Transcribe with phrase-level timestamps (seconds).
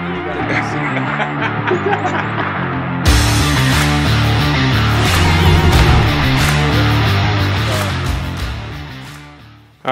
[0.00, 0.06] All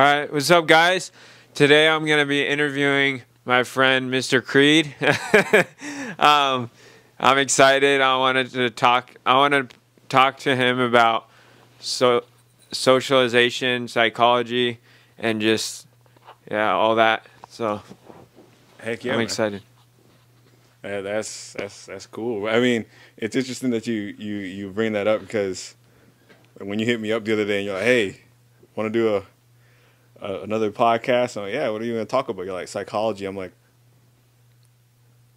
[0.02, 1.12] right, what's up, guys?
[1.52, 4.42] Today I'm going to be interviewing my friend, Mr.
[4.42, 4.94] Creed.
[6.18, 6.70] um,
[7.20, 8.00] I'm excited.
[8.00, 9.14] I wanted to talk.
[9.26, 9.68] I want to
[10.08, 11.28] talk to him about
[11.80, 12.24] so
[12.72, 14.78] socialization, psychology,
[15.18, 15.86] and just
[16.50, 17.26] yeah, all that.
[17.50, 17.82] So
[18.78, 19.24] Heck yeah, I'm man.
[19.24, 19.62] excited.
[20.88, 22.48] Yeah, that's that's that's cool.
[22.48, 22.86] I mean,
[23.18, 25.74] it's interesting that you you you bring that up because
[26.56, 28.22] when you hit me up the other day and you're like, "Hey,
[28.74, 29.22] want to do a,
[30.26, 32.68] a another podcast?" I'm like, "Yeah, what are you going to talk about?" You're like
[32.68, 33.26] psychology.
[33.26, 33.52] I'm like,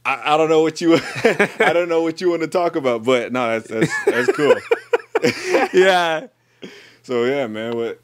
[0.05, 3.03] I, I don't know what you I don't know what you want to talk about,
[3.03, 4.55] but no, that's that's that's cool.
[5.73, 6.27] yeah.
[7.03, 7.99] So yeah, man, what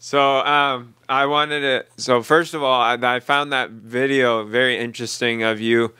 [0.00, 2.02] So um, I wanted to.
[2.02, 5.94] So first of all, I, I found that video very interesting of you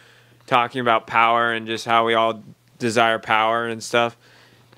[0.55, 2.41] talking about power and just how we all
[2.79, 4.17] desire power and stuff.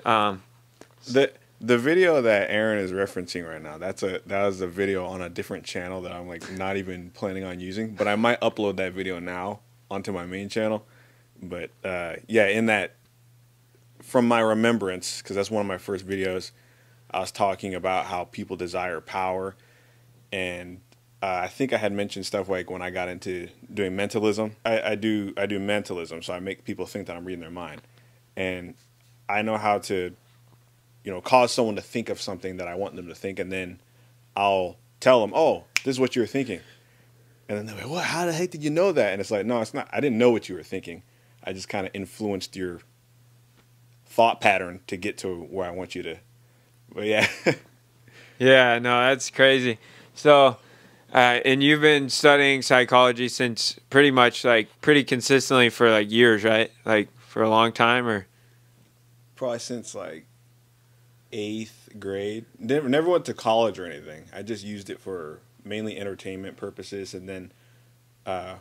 [0.05, 0.41] Um,
[1.07, 5.05] the the video that Aaron is referencing right now, that's a that was a video
[5.05, 8.41] on a different channel that I'm like not even planning on using, but I might
[8.41, 9.59] upload that video now
[9.91, 10.83] onto my main channel.
[11.41, 12.95] But uh, yeah, in that
[14.01, 16.51] from my remembrance, because that's one of my first videos,
[17.11, 19.55] I was talking about how people desire power,
[20.31, 20.81] and
[21.21, 24.55] uh, I think I had mentioned stuff like when I got into doing mentalism.
[24.63, 27.49] I, I do I do mentalism, so I make people think that I'm reading their
[27.51, 27.81] mind,
[28.35, 28.75] and
[29.27, 30.15] I know how to
[31.07, 33.49] you know, cause someone to think of something that I want them to think, and
[33.49, 33.79] then
[34.35, 36.59] I'll tell them, "Oh, this is what you were thinking,"
[37.47, 38.03] and then they're like, "What?
[38.03, 39.87] How the heck did you know that?" And it's like, "No, it's not.
[39.93, 41.03] I didn't know what you were thinking.
[41.45, 42.81] I just kind of influenced your
[44.05, 46.17] thought pattern to get to where I want you to."
[46.93, 47.25] But yeah,
[48.37, 49.79] yeah, no, that's crazy.
[50.13, 50.57] So,
[51.13, 56.43] uh, and you've been studying psychology since pretty much like pretty consistently for like years,
[56.43, 56.71] right?
[56.85, 58.27] Like for a long time, or
[59.35, 60.25] probably since like
[61.31, 62.45] eighth grade.
[62.59, 64.25] Never, never went to college or anything.
[64.33, 67.51] I just used it for mainly entertainment purposes, and then
[68.25, 68.55] uh,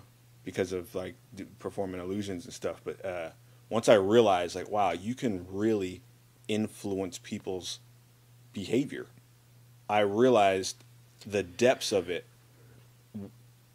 [0.44, 1.14] because of like
[1.58, 2.80] performing illusions and stuff.
[2.84, 3.30] But uh,
[3.68, 6.02] once I realized, like, wow, you can really
[6.46, 7.80] influence people's
[8.52, 9.06] behavior.
[9.88, 10.84] I realized
[11.26, 12.24] the depths of it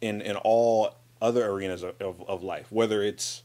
[0.02, 3.44] in in all other arenas of, of, of life, whether it's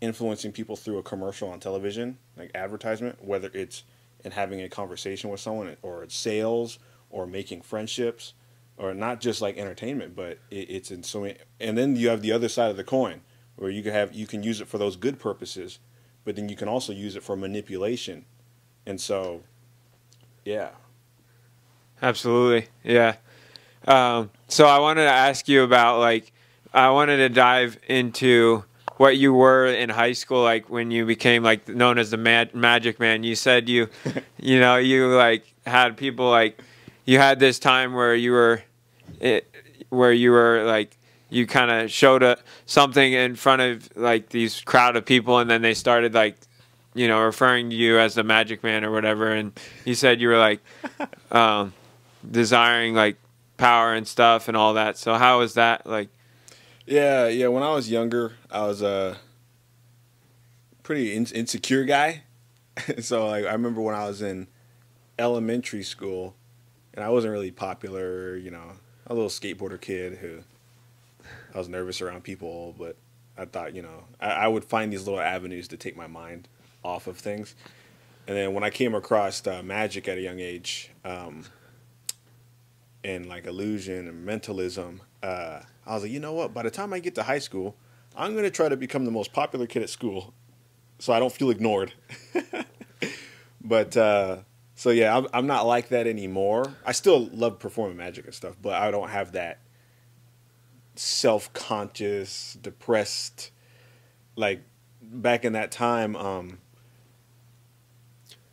[0.00, 3.82] influencing people through a commercial on television, like advertisement, whether it's
[4.24, 6.78] in having a conversation with someone, or it's sales,
[7.10, 8.34] or making friendships,
[8.76, 11.36] or not just like entertainment, but it, it's in so many.
[11.58, 13.20] And then you have the other side of the coin,
[13.56, 15.80] where you can have you can use it for those good purposes,
[16.24, 18.24] but then you can also use it for manipulation,
[18.86, 19.42] and so,
[20.44, 20.70] yeah.
[22.00, 23.16] Absolutely, yeah.
[23.86, 26.32] Um, so I wanted to ask you about like
[26.72, 28.64] I wanted to dive into
[28.96, 32.54] what you were in high school, like when you became like known as the mag-
[32.54, 33.22] Magic Man.
[33.22, 33.88] You said you,
[34.38, 36.60] you know, you like had people like
[37.06, 38.62] you had this time where you were,
[39.20, 39.48] it,
[39.88, 40.96] where you were like
[41.30, 42.36] you kind of showed a,
[42.66, 46.36] something in front of like these crowd of people, and then they started like
[46.94, 50.28] you know referring to you as the Magic Man or whatever, and you said you
[50.28, 50.60] were like.
[51.32, 51.72] Um,
[52.28, 53.16] desiring like
[53.60, 54.96] power and stuff and all that.
[54.96, 56.08] So how was that like?
[56.86, 57.46] Yeah, yeah.
[57.48, 59.18] When I was younger, I was a
[60.82, 62.24] pretty in- insecure guy.
[63.00, 64.48] so like, I remember when I was in
[65.18, 66.34] elementary school,
[66.94, 68.36] and I wasn't really popular.
[68.36, 68.72] You know,
[69.06, 70.40] a little skateboarder kid who
[71.54, 72.96] I was nervous around people, but
[73.38, 76.48] I thought you know I, I would find these little avenues to take my mind
[76.82, 77.54] off of things.
[78.26, 81.44] And then when I came across uh, magic at a young age, um,
[83.02, 86.52] and like illusion and mentalism, uh, I was like, you know what?
[86.54, 87.76] By the time I get to high school,
[88.16, 90.34] I'm gonna try to become the most popular kid at school,
[90.98, 91.94] so I don't feel ignored.
[93.60, 94.38] but uh,
[94.74, 96.74] so yeah, I'm, I'm not like that anymore.
[96.84, 99.58] I still love performing magic and stuff, but I don't have that
[100.96, 103.50] self-conscious, depressed.
[104.36, 104.62] Like
[105.02, 106.58] back in that time, um,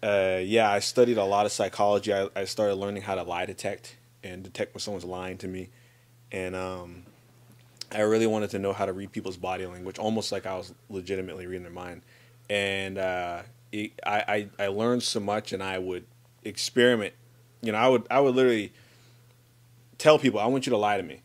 [0.04, 2.14] uh, yeah, I studied a lot of psychology.
[2.14, 3.98] I, I started learning how to lie detect
[4.28, 5.70] and detect when someone's lying to me,
[6.32, 7.04] and um,
[7.92, 10.74] I really wanted to know how to read people's body language, almost like I was
[10.90, 12.02] legitimately reading their mind.
[12.50, 13.42] And uh,
[13.72, 16.06] it, I, I I learned so much, and I would
[16.44, 17.14] experiment.
[17.62, 18.74] You know, I would I would literally
[19.98, 21.22] tell people, I want you to lie to me.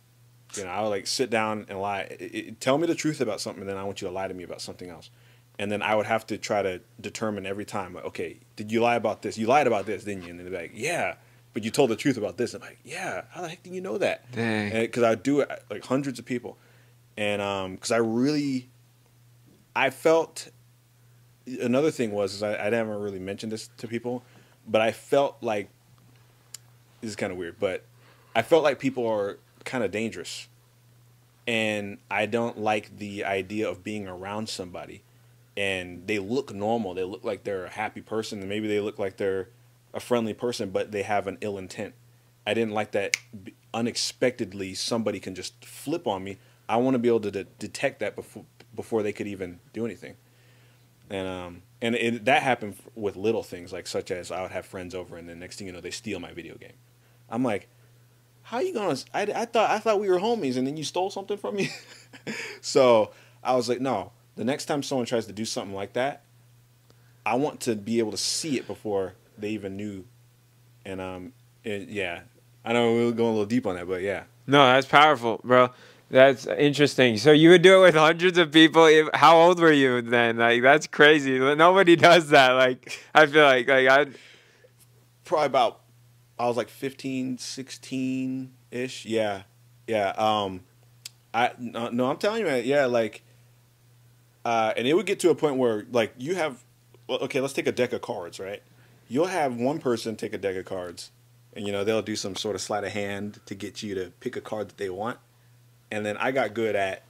[0.56, 2.02] You know, I would like sit down and lie.
[2.02, 4.28] It, it, tell me the truth about something, and then I want you to lie
[4.28, 5.10] to me about something else.
[5.58, 8.80] And then I would have to try to determine every time, like, okay, did you
[8.80, 9.36] lie about this?
[9.36, 10.30] You lied about this, didn't you?
[10.30, 11.14] And then they'd be like, yeah,
[11.52, 12.54] but you told the truth about this.
[12.54, 14.30] I'm like, yeah, how the heck do you know that?
[14.32, 14.70] Dang.
[14.70, 16.56] Because I do it like hundreds of people,
[17.16, 18.68] and um, because I really,
[19.74, 20.48] I felt.
[21.60, 24.22] Another thing was is I, I never really mentioned this to people,
[24.66, 25.68] but I felt like
[27.00, 27.82] this is kind of weird, but
[28.34, 30.46] I felt like people are kind of dangerous,
[31.46, 35.02] and I don't like the idea of being around somebody,
[35.56, 36.94] and they look normal.
[36.94, 39.48] They look like they're a happy person, and maybe they look like they're
[39.94, 41.94] a friendly person, but they have an ill intent.
[42.46, 43.16] I didn't like that
[43.74, 46.38] unexpectedly somebody can just flip on me.
[46.68, 48.44] I want to be able to de- detect that before
[48.74, 50.16] before they could even do anything.
[51.10, 54.66] And um and it, that happened with little things like such as I would have
[54.66, 56.72] friends over and the next thing you know they steal my video game.
[57.28, 57.68] I'm like,
[58.42, 58.96] how you gonna?
[59.14, 61.70] I, I thought I thought we were homies and then you stole something from me.
[62.60, 63.10] so
[63.42, 64.12] I was like, no.
[64.34, 66.22] The next time someone tries to do something like that,
[67.24, 70.04] I want to be able to see it before they even knew.
[70.84, 71.32] And um,
[71.64, 72.22] it, yeah,
[72.64, 74.24] I know we are going a little deep on that, but yeah.
[74.46, 75.70] No, that's powerful, bro.
[76.10, 77.16] That's interesting.
[77.16, 79.08] So you would do it with hundreds of people.
[79.14, 80.36] How old were you then?
[80.36, 81.38] Like that's crazy.
[81.38, 82.52] Nobody does that.
[82.52, 84.06] Like I feel like like I
[85.24, 85.80] probably about
[86.38, 89.06] I was like 15, 16 ish.
[89.06, 89.42] Yeah,
[89.86, 90.10] yeah.
[90.10, 90.62] Um,
[91.32, 92.64] I no, no, I'm telling you, man.
[92.64, 93.22] Yeah, like,
[94.44, 96.62] uh, and it would get to a point where like you have,
[97.08, 98.62] okay, let's take a deck of cards, right?
[99.12, 101.10] You'll have one person take a deck of cards
[101.52, 104.10] and you know they'll do some sort of sleight of hand to get you to
[104.20, 105.18] pick a card that they want.
[105.90, 107.02] And then i got good at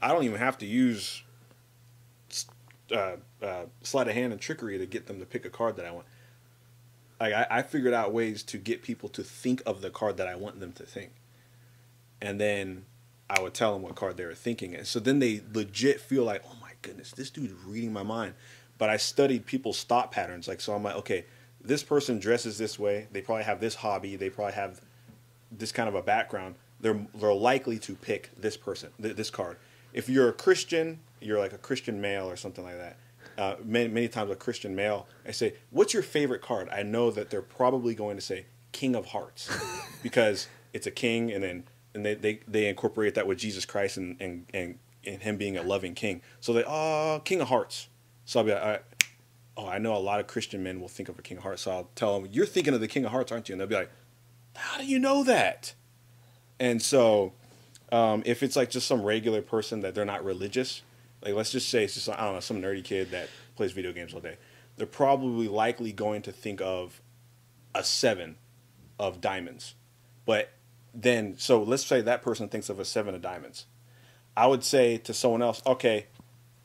[0.00, 1.22] i don't even have to use
[2.90, 5.84] uh, uh, sleight of hand and trickery to get them to pick a card that
[5.84, 6.06] i want.
[7.20, 10.26] Like I, I figured out ways to get people to think of the card that
[10.26, 11.10] i want them to think.
[12.22, 12.86] And then
[13.28, 14.74] i would tell them what card they were thinking.
[14.74, 18.32] And so then they legit feel like oh my goodness this dude's reading my mind
[18.80, 21.24] but i studied people's thought patterns like so i'm like okay
[21.62, 24.80] this person dresses this way, they probably have this hobby, they probably have
[25.52, 29.58] this kind of a background, they're they're likely to pick this person, th- this card.
[29.92, 32.96] If you're a Christian, you're like a Christian male or something like that.
[33.36, 37.10] Uh, many many times a Christian male, I say, "What's your favorite card?" I know
[37.10, 39.50] that they're probably going to say King of Hearts
[40.02, 43.96] because it's a king, and then and they, they, they incorporate that with Jesus Christ
[43.96, 46.22] and, and, and, and him being a loving king.
[46.40, 47.88] So they, oh, King of Hearts.
[48.30, 48.82] So I'll be like, all right,
[49.56, 51.62] oh, I know a lot of Christian men will think of a King of Hearts.
[51.62, 53.54] So I'll tell them, you're thinking of the King of Hearts, aren't you?
[53.54, 53.90] And they'll be like,
[54.54, 55.74] how do you know that?
[56.60, 57.32] And so
[57.90, 60.82] um, if it's like just some regular person that they're not religious,
[61.22, 63.92] like let's just say it's just, I don't know, some nerdy kid that plays video
[63.92, 64.36] games all day,
[64.76, 67.02] they're probably likely going to think of
[67.74, 68.36] a seven
[68.96, 69.74] of diamonds.
[70.24, 70.52] But
[70.94, 73.66] then, so let's say that person thinks of a seven of diamonds.
[74.36, 76.06] I would say to someone else, okay,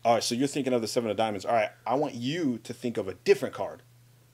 [0.05, 1.45] all right, so you're thinking of the seven of diamonds.
[1.45, 3.81] All right, I want you to think of a different card.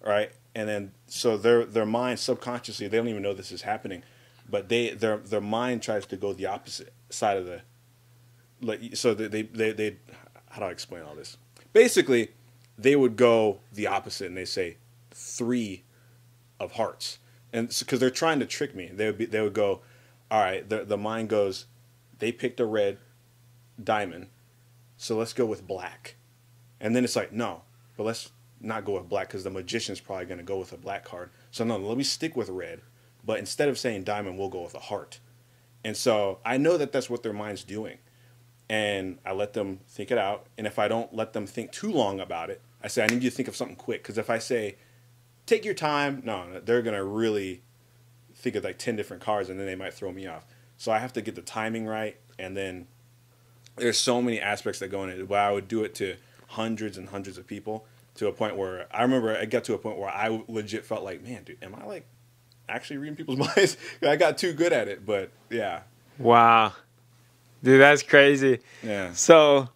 [0.06, 3.62] All right, and then so their their mind subconsciously they don't even know this is
[3.62, 4.03] happening,
[4.50, 7.62] but they their their mind tries to go the opposite side of the.
[8.62, 9.97] Like so they they they, they
[10.50, 11.38] how do I explain all this?
[11.71, 12.31] Basically,
[12.77, 14.75] they would go the opposite and they say
[15.12, 15.83] three
[16.59, 17.19] of hearts,
[17.53, 19.79] and because they're trying to trick me, they would be they would go,
[20.29, 20.68] all right.
[20.68, 21.68] The the mind goes,
[22.19, 22.97] they picked a red
[23.81, 24.27] diamond
[25.01, 26.13] so let's go with black.
[26.80, 27.63] And then it's like, no,
[27.98, 30.77] but let's not go with black because the magician's probably going to go with a
[30.77, 31.31] black card.
[31.50, 32.81] So no, let me stick with red.
[33.25, 35.19] But instead of saying diamond, we'll go with a heart.
[35.83, 37.98] And so I know that that's what their mind's doing.
[38.69, 40.45] And I let them think it out.
[40.56, 43.23] And if I don't let them think too long about it, I say, I need
[43.23, 44.04] you to think of something quick.
[44.04, 44.76] Because if I say,
[45.47, 47.64] take your time, no, they're going to really
[48.35, 50.45] think of like 10 different cards and then they might throw me off.
[50.78, 52.85] So I have to get the timing right and then
[53.78, 55.28] there's so many aspects that go into it.
[55.28, 56.16] But I would do it to
[56.47, 57.85] hundreds and hundreds of people
[58.16, 61.04] to a point where I remember I got to a point where I legit felt
[61.04, 62.06] like, man, dude, am I like
[62.68, 63.78] actually reading people's minds?
[64.01, 65.81] I got too good at it, but yeah.
[66.18, 66.73] Wow,
[67.63, 68.59] dude, that's crazy.
[68.83, 69.13] Yeah.
[69.13, 69.69] So,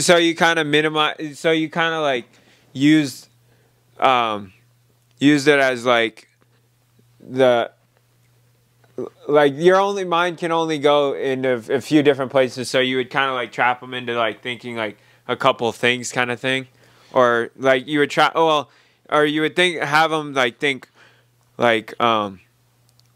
[0.00, 1.38] so you kind of minimize.
[1.38, 2.26] So you kind of like
[2.72, 3.28] used,
[3.98, 4.52] um,
[5.18, 6.28] used it as like
[7.20, 7.70] the
[9.28, 12.70] like your only mind can only go in a, a few different places.
[12.70, 16.12] So you would kind of like trap them into like thinking like a couple things
[16.12, 16.68] kind of thing.
[17.12, 18.70] Or like you would try oh well
[19.10, 20.88] or you would think have them like think
[21.58, 22.40] like um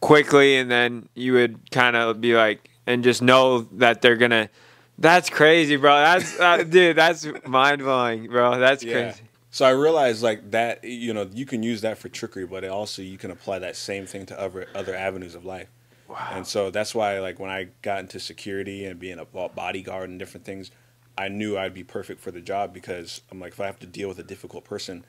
[0.00, 4.50] quickly and then you would kind of be like and just know that they're gonna
[4.99, 5.95] that's crazy bro.
[5.95, 8.59] That's uh, dude that's mind-blowing bro.
[8.59, 8.93] That's yeah.
[8.93, 9.23] crazy
[9.54, 13.02] so I realized like that, you know, you can use that for trickery, but also
[13.02, 15.68] you can apply that same thing to other other avenues of life.
[16.08, 16.28] Wow.
[16.32, 20.18] And so that's why, like, when I got into security and being a bodyguard and
[20.18, 20.73] different things,
[21.16, 23.87] I knew I'd be perfect for the job because I'm like, if I have to
[23.87, 25.04] deal with a difficult person,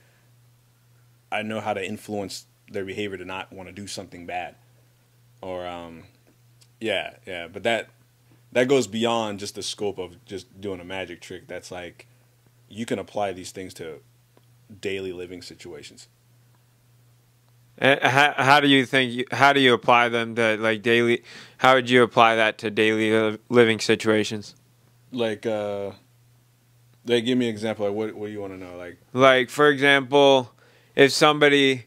[1.32, 4.54] I know how to influence their behavior to not want to do something bad.
[5.42, 6.04] Or, um,
[6.80, 7.48] yeah, yeah.
[7.48, 7.90] But that
[8.52, 11.48] that goes beyond just the scope of just doing a magic trick.
[11.48, 12.06] That's like
[12.70, 14.02] you can apply these things to
[14.82, 16.08] daily living situations.
[17.78, 19.12] And how, how do you think?
[19.12, 21.24] You, how do you apply them to like daily?
[21.58, 24.56] How would you apply that to daily living situations?
[25.12, 25.92] Like, uh,
[27.06, 27.86] like give me an example.
[27.86, 28.78] Like, what what do you want to know?
[28.78, 30.54] Like, Like for example,
[30.96, 31.86] if somebody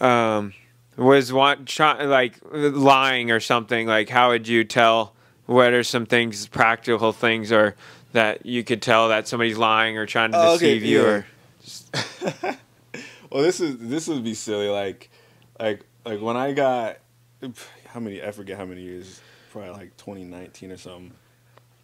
[0.00, 0.54] um,
[0.96, 5.14] was want try, like lying or something, like how would you tell?
[5.46, 7.74] What are some things, practical things, or
[8.12, 11.00] that you could tell that somebody's lying or trying to Oh, okay, deceive you?
[11.02, 11.06] yeah.
[11.08, 11.26] Or
[13.30, 14.68] well, this is this would be silly.
[14.68, 15.10] Like,
[15.58, 16.98] like like when I got
[17.86, 18.22] how many?
[18.22, 19.20] I forget how many years.
[19.52, 21.12] Probably like 2019 or something.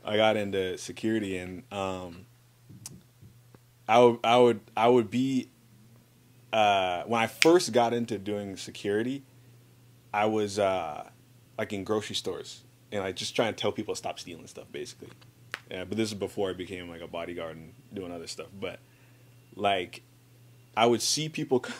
[0.04, 2.26] I got into security and um,
[3.88, 5.48] I would I would I would be
[6.52, 9.24] uh, when I first got into doing security,
[10.14, 11.08] I was uh,
[11.58, 12.62] like in grocery stores
[12.92, 15.08] and I just trying to tell people to stop stealing stuff basically.
[15.70, 18.46] Yeah, but this is before I became like a bodyguard and doing other stuff.
[18.58, 18.78] But
[19.56, 20.02] like,
[20.76, 21.64] I would see people.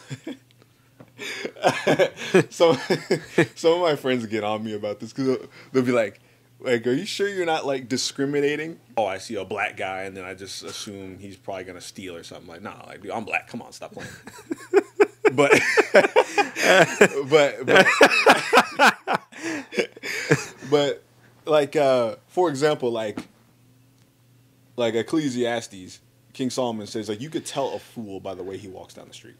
[2.50, 2.76] some
[3.54, 6.21] some of my friends get on me about this because they'll, they'll be like,
[6.61, 10.16] "Like, are you sure you're not like discriminating?" Oh, I see a black guy, and
[10.16, 12.49] then I just assume he's probably gonna steal or something.
[12.49, 13.49] Like, nah, like dude, I'm black.
[13.49, 14.11] Come on, stop playing.
[15.33, 15.52] but
[17.28, 17.87] but but
[20.71, 21.02] but
[21.45, 23.18] like uh for example like
[24.76, 26.00] like ecclesiastes
[26.37, 29.09] king solomon says like you could tell a fool by the way he walks down
[29.09, 29.37] the street.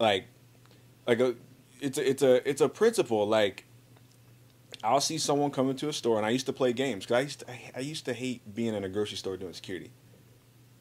[0.00, 0.26] Like
[1.06, 1.36] like a
[1.80, 3.66] it's a it's a it's a principle like
[4.82, 7.20] i'll see someone come into a store and i used to play games because i
[7.20, 9.92] used to I, I used to hate being in a grocery store doing security.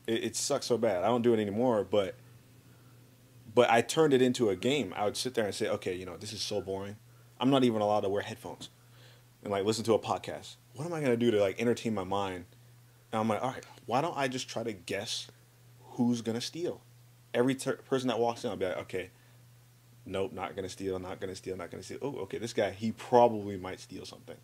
[0.07, 1.03] It, it sucks so bad.
[1.03, 2.15] I don't do it anymore but
[3.53, 4.91] but i turned it into a game.
[4.97, 6.95] I would sit there and say okay you know this is so boring.
[7.39, 8.69] I'm not even allowed to wear headphones
[9.43, 10.55] and like listen to a podcast.
[10.73, 12.45] What am I gonna do to like entertain my mind?
[13.11, 15.27] And I'm like, all right, why don't I just try to guess
[15.81, 16.79] who's gonna steal?
[17.33, 19.09] Every ter- person that walks in, I'll be like, okay,
[20.05, 21.97] nope, not gonna steal, not gonna steal, not gonna steal.
[22.01, 24.37] Oh, okay, this guy, he probably might steal something.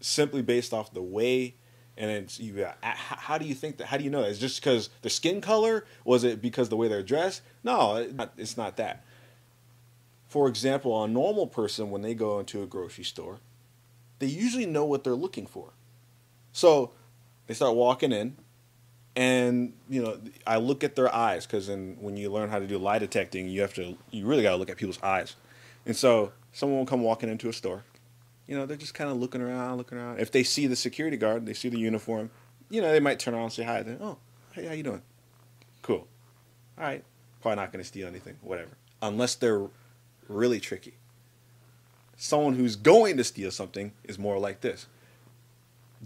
[0.00, 1.54] Simply based off the way,
[1.96, 2.62] and it's you.
[2.62, 3.86] Uh, how do you think that?
[3.86, 4.28] How do you know that?
[4.28, 5.86] Is just because the skin color?
[6.04, 7.40] Was it because the way they're dressed?
[7.64, 9.02] No, it- not- it's not that.
[10.28, 13.40] For example, a normal person when they go into a grocery store,
[14.18, 15.72] they usually know what they're looking for.
[16.52, 16.92] So
[17.46, 18.36] they start walking in,
[19.14, 22.78] and you know I look at their eyes because when you learn how to do
[22.78, 25.36] lie detecting, you have to you really got to look at people's eyes.
[25.84, 27.84] And so someone will come walking into a store,
[28.46, 30.20] you know they're just kind of looking around, looking around.
[30.20, 32.30] If they see the security guard, they see the uniform,
[32.70, 33.82] you know they might turn around and say hi.
[33.82, 34.18] Then oh
[34.52, 35.02] hey how you doing?
[35.82, 36.06] Cool.
[36.78, 37.04] All right.
[37.40, 38.36] Probably not going to steal anything.
[38.42, 38.70] Whatever.
[39.00, 39.68] Unless they're
[40.28, 40.94] really tricky
[42.16, 44.86] someone who's going to steal something is more like this.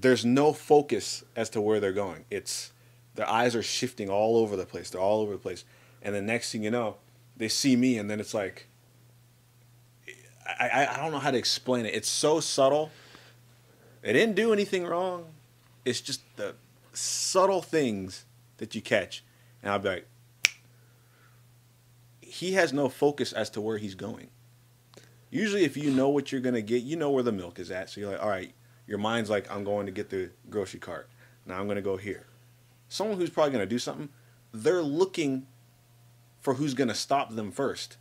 [0.00, 2.24] There's no focus as to where they're going.
[2.30, 2.72] It's
[3.14, 4.90] their eyes are shifting all over the place.
[4.90, 5.64] They're all over the place.
[6.02, 6.96] And the next thing you know,
[7.36, 8.66] they see me and then it's like
[10.46, 11.94] I, I, don't know how to explain it.
[11.94, 12.90] It's so subtle.
[14.02, 15.26] They didn't do anything wrong.
[15.84, 16.54] It's just the
[16.92, 18.24] subtle things
[18.56, 19.22] that you catch.
[19.62, 20.06] And I'll be like,
[22.20, 24.28] he has no focus as to where he's going
[25.30, 27.88] usually if you know what you're gonna get, you know where the milk is at.
[27.88, 28.52] So you're like, all right,
[28.90, 31.08] your mind's like, I'm going to get the grocery cart.
[31.46, 32.26] Now I'm gonna go here.
[32.88, 34.08] Someone who's probably gonna do something,
[34.52, 35.46] they're looking
[36.40, 37.96] for who's gonna stop them first.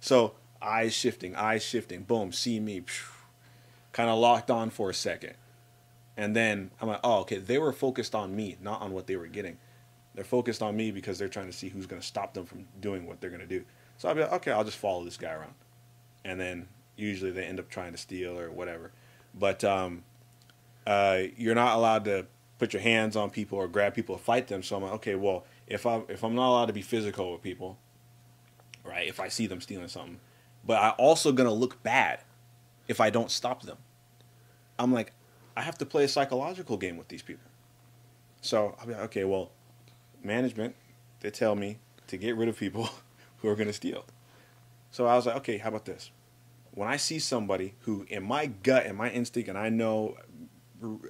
[0.00, 2.82] So eyes shifting, eyes shifting, boom, see me,
[3.92, 5.32] kind of locked on for a second,
[6.14, 9.16] and then I'm like, oh, okay, they were focused on me, not on what they
[9.16, 9.56] were getting.
[10.14, 13.06] They're focused on me because they're trying to see who's gonna stop them from doing
[13.06, 13.64] what they're gonna do.
[13.96, 15.54] So I'll be like, okay, I'll just follow this guy around
[16.24, 18.92] and then usually they end up trying to steal or whatever.
[19.34, 20.04] But um,
[20.88, 22.26] uh, you're not allowed to
[22.58, 24.62] put your hands on people or grab people or fight them.
[24.62, 27.42] So I'm like, okay, well, if I if I'm not allowed to be physical with
[27.42, 27.78] people,
[28.84, 29.06] right?
[29.06, 30.18] If I see them stealing something,
[30.64, 32.20] but I also gonna look bad
[32.88, 33.76] if I don't stop them.
[34.78, 35.12] I'm like,
[35.58, 37.50] I have to play a psychological game with these people.
[38.40, 39.50] So I'll be like, okay, well,
[40.24, 40.74] management,
[41.20, 42.88] they tell me to get rid of people
[43.38, 44.06] who are gonna steal.
[44.90, 46.10] So I was like, okay, how about this?
[46.70, 50.16] When I see somebody who, in my gut and my instinct, and I know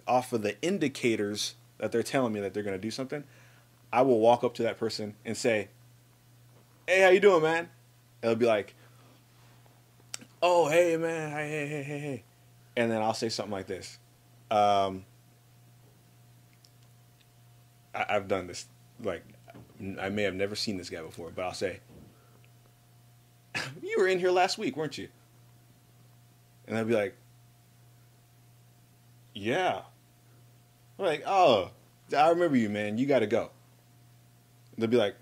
[0.06, 3.24] off of the indicators that they're telling me that they're going to do something,
[3.92, 5.68] I will walk up to that person and say,
[6.86, 7.68] "Hey, how you doing, man?"
[8.22, 8.74] It'll be like,
[10.42, 12.24] "Oh, hey, man, hey, hey, hey, hey, hey,"
[12.76, 13.98] and then I'll say something like this.
[14.50, 15.04] Um,
[17.94, 18.66] I, I've done this.
[19.02, 19.24] Like,
[20.00, 21.80] I may have never seen this guy before, but I'll say,
[23.82, 25.08] you were in here last week, weren't you?
[26.66, 27.14] And I'll be like,
[29.38, 29.82] yeah.
[30.98, 31.70] I'm like, oh,
[32.16, 32.98] I remember you, man.
[32.98, 33.50] You got to go.
[34.76, 35.16] They'll be like,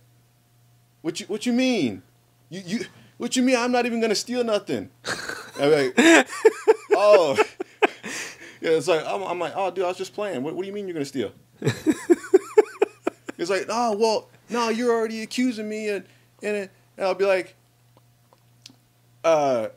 [1.03, 2.03] what you what you mean?
[2.51, 2.85] You you
[3.19, 3.57] what you mean?
[3.57, 4.91] I'm not even gonna steal nothing.
[5.59, 5.95] I'm like,
[6.93, 7.37] oh,
[8.61, 8.71] yeah.
[8.71, 10.43] It's like I'm, I'm like, oh, dude, I was just playing.
[10.43, 11.33] What, what do you mean you're gonna steal?
[11.61, 16.05] it's like, oh, well, no, you're already accusing me, and
[16.43, 17.55] and, and I'll be like,
[19.25, 19.69] uh,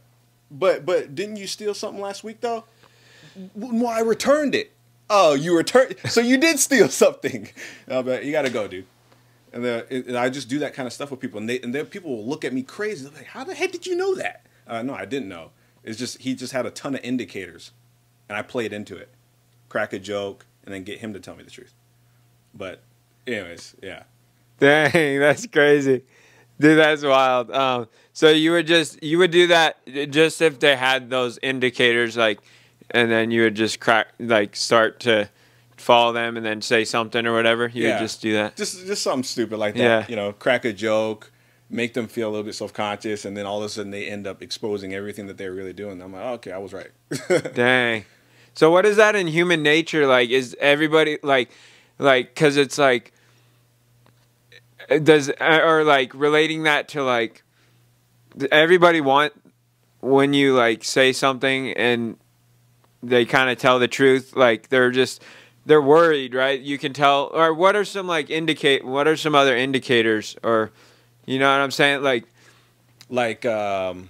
[0.52, 2.66] but but didn't you steal something last week though?
[3.56, 4.72] Well, I returned it.
[5.10, 5.96] Oh, you returned.
[6.10, 7.50] So you did steal something.
[7.88, 8.86] Be like, you gotta go, dude.
[9.52, 11.88] And, and I just do that kind of stuff with people, and they and then
[11.88, 13.06] people will look at me crazy.
[13.06, 15.52] They're like, "How the heck did you know that?" Uh, no, I didn't know.
[15.84, 17.72] It's just he just had a ton of indicators,
[18.28, 19.10] and I played into it,
[19.68, 21.74] crack a joke, and then get him to tell me the truth.
[22.54, 22.82] But,
[23.26, 24.04] anyways, yeah.
[24.60, 26.04] Dang, that's crazy.
[26.60, 27.50] Dude, that's wild.
[27.52, 29.78] Um, so you would just you would do that
[30.12, 32.40] just if they had those indicators, like,
[32.92, 35.30] and then you would just crack like start to
[35.78, 37.68] follow them and then say something or whatever.
[37.68, 37.94] You Yeah.
[37.96, 38.56] would just do that.
[38.56, 39.80] Just just something stupid like that.
[39.82, 40.06] Yeah.
[40.10, 41.32] You know, crack a joke,
[41.70, 44.06] make them feel a little bit self conscious, and then all of a sudden they
[44.08, 46.02] end up exposing everything that they're really doing.
[46.02, 46.92] I'm like, oh, okay, I was right.
[47.54, 48.06] Dang.
[48.56, 50.06] So what is that in human nature?
[50.06, 51.50] Like, is everybody like,
[51.98, 53.14] like, cause it's like,
[55.04, 57.44] does or like relating that to like,
[58.52, 59.34] everybody want
[60.02, 62.18] when you like say something and
[63.02, 65.22] they kind of tell the truth, like they're just
[65.66, 66.60] they're worried, right?
[66.60, 67.30] You can tell.
[67.34, 68.84] Or what are some like indicate?
[68.86, 70.36] What are some other indicators?
[70.44, 70.72] Or,
[71.26, 72.02] you know what I'm saying?
[72.02, 72.26] Like,
[73.10, 74.10] like, um,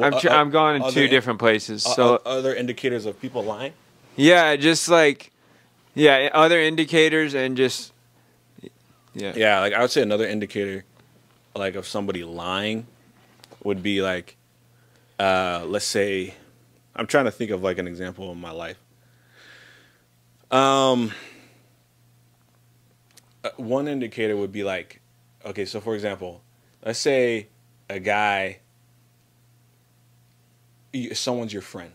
[0.00, 1.84] I'm tr- uh, I'm going in two different places.
[1.84, 3.72] uh, So other indicators of people lying.
[4.16, 5.32] Yeah, just like
[5.94, 7.92] yeah, other indicators and just
[9.14, 9.32] yeah.
[9.36, 10.84] Yeah, like I would say another indicator,
[11.54, 12.86] like of somebody lying,
[13.62, 14.36] would be like,
[15.18, 16.34] uh, let's say,
[16.94, 18.78] I'm trying to think of like an example in my life.
[20.50, 21.12] Um,
[23.42, 25.00] uh, one indicator would be like,
[25.44, 26.42] okay, so for example,
[26.84, 27.48] let's say
[27.88, 28.58] a guy,
[31.14, 31.92] someone's your friend,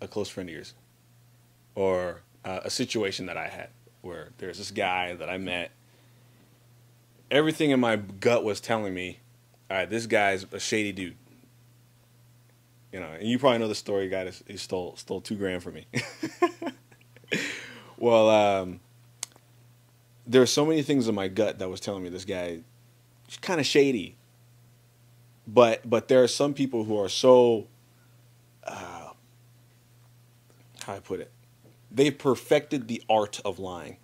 [0.00, 0.74] a close friend of yours,
[1.76, 3.68] or uh, a situation that I had
[4.02, 5.70] where there's this guy that I met
[7.30, 9.18] everything in my gut was telling me,
[9.70, 11.16] all right, this guy's a shady dude.
[12.94, 14.08] You know, and you probably know the story.
[14.08, 15.86] Guy he stole stole two grand from me.
[17.98, 18.78] well, um,
[20.28, 22.60] there are so many things in my gut that was telling me this guy
[23.28, 24.14] is kind of shady.
[25.44, 27.66] But but there are some people who are so,
[28.62, 29.10] uh,
[30.84, 31.32] how I put it,
[31.90, 33.96] they've perfected the art of lying,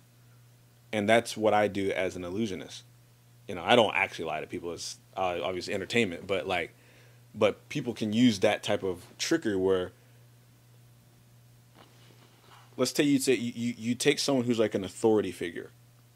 [0.91, 2.83] and that's what I do as an illusionist
[3.47, 4.71] you know, I don't actually lie to people.
[4.71, 6.73] It's uh, obviously entertainment, but like,
[7.33, 9.91] but people can use that type of trickery where,
[12.77, 15.71] let's say you say you, you, take someone who's like an authority figure.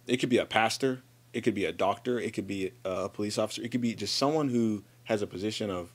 [0.07, 1.01] It could be a pastor,
[1.33, 4.15] it could be a doctor, it could be a police officer, it could be just
[4.15, 5.91] someone who has a position of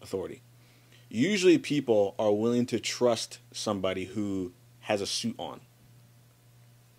[0.00, 0.42] authority.
[1.08, 5.60] Usually, people are willing to trust somebody who has a suit on,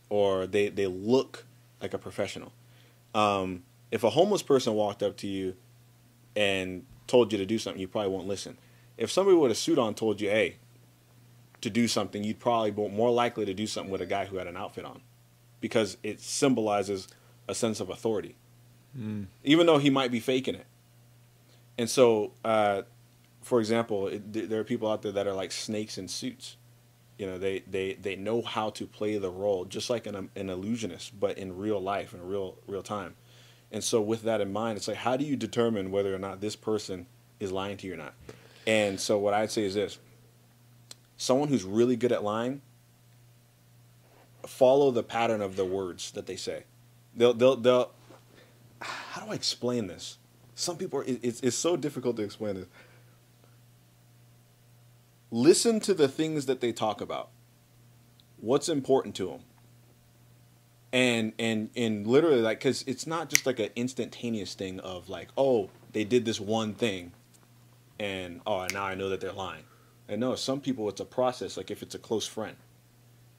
[0.09, 1.45] or they they look
[1.81, 2.53] like a professional
[3.15, 5.55] um, if a homeless person walked up to you
[6.35, 8.57] and told you to do something, you probably won't listen.
[8.97, 10.57] If somebody with a suit on told you, "Hey,"
[11.61, 14.37] to do something, you'd probably be more likely to do something with a guy who
[14.37, 15.01] had an outfit on,
[15.61, 17.07] because it symbolizes
[17.47, 18.35] a sense of authority,
[19.43, 20.67] even though he might be faking it.
[21.77, 22.83] And so, uh,
[23.41, 26.57] for example, it, there are people out there that are like snakes in suits.
[27.17, 30.49] You know, they, they, they know how to play the role, just like an, an
[30.49, 33.15] illusionist, but in real life, in real real time.
[33.73, 36.39] And so, with that in mind, it's like, how do you determine whether or not
[36.39, 37.07] this person
[37.39, 38.13] is lying to you or not?
[38.67, 39.97] And so, what I'd say is this:
[41.17, 42.61] someone who's really good at lying,
[44.45, 46.63] follow the pattern of the words that they say.
[47.15, 47.91] They'll they'll they'll.
[48.79, 50.19] How do I explain this?
[50.53, 51.05] Some people are.
[51.07, 52.67] It's it's so difficult to explain this
[55.33, 57.29] listen to the things that they talk about
[58.39, 59.39] what's important to them
[60.93, 65.27] and and and literally like because it's not just like an instantaneous thing of like
[65.37, 67.11] oh they did this one thing
[67.99, 69.63] and oh now i know that they're lying.
[70.07, 72.55] And no some people it's a process like if it's a close friend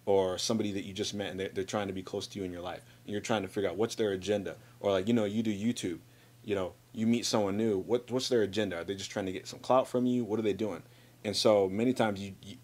[0.06, 2.44] or somebody that you just met and they're, they're trying to be close to you
[2.44, 5.14] in your life and you're trying to figure out what's their agenda or like you
[5.14, 6.00] know you do youtube
[6.44, 8.78] you know you meet someone new what what's their agenda?
[8.78, 10.24] Are they just trying to get some clout from you?
[10.24, 10.82] What are they doing?
[11.24, 12.56] And so many times you you,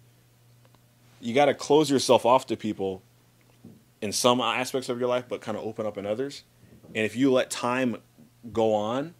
[1.19, 3.03] you got to close yourself off to people
[4.01, 6.43] in some aspects of your life but kind of open up in others
[6.95, 7.97] and if you let time
[8.51, 9.13] go on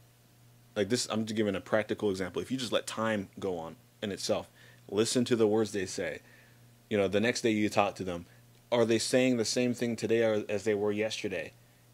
[0.75, 3.75] like this i'm just giving a practical example if you just let time go on
[4.01, 4.49] in itself
[4.89, 6.19] listen to the words they say
[6.91, 8.25] You know, the next day you talk to them,
[8.69, 11.53] are they saying the same thing today as they were yesterday?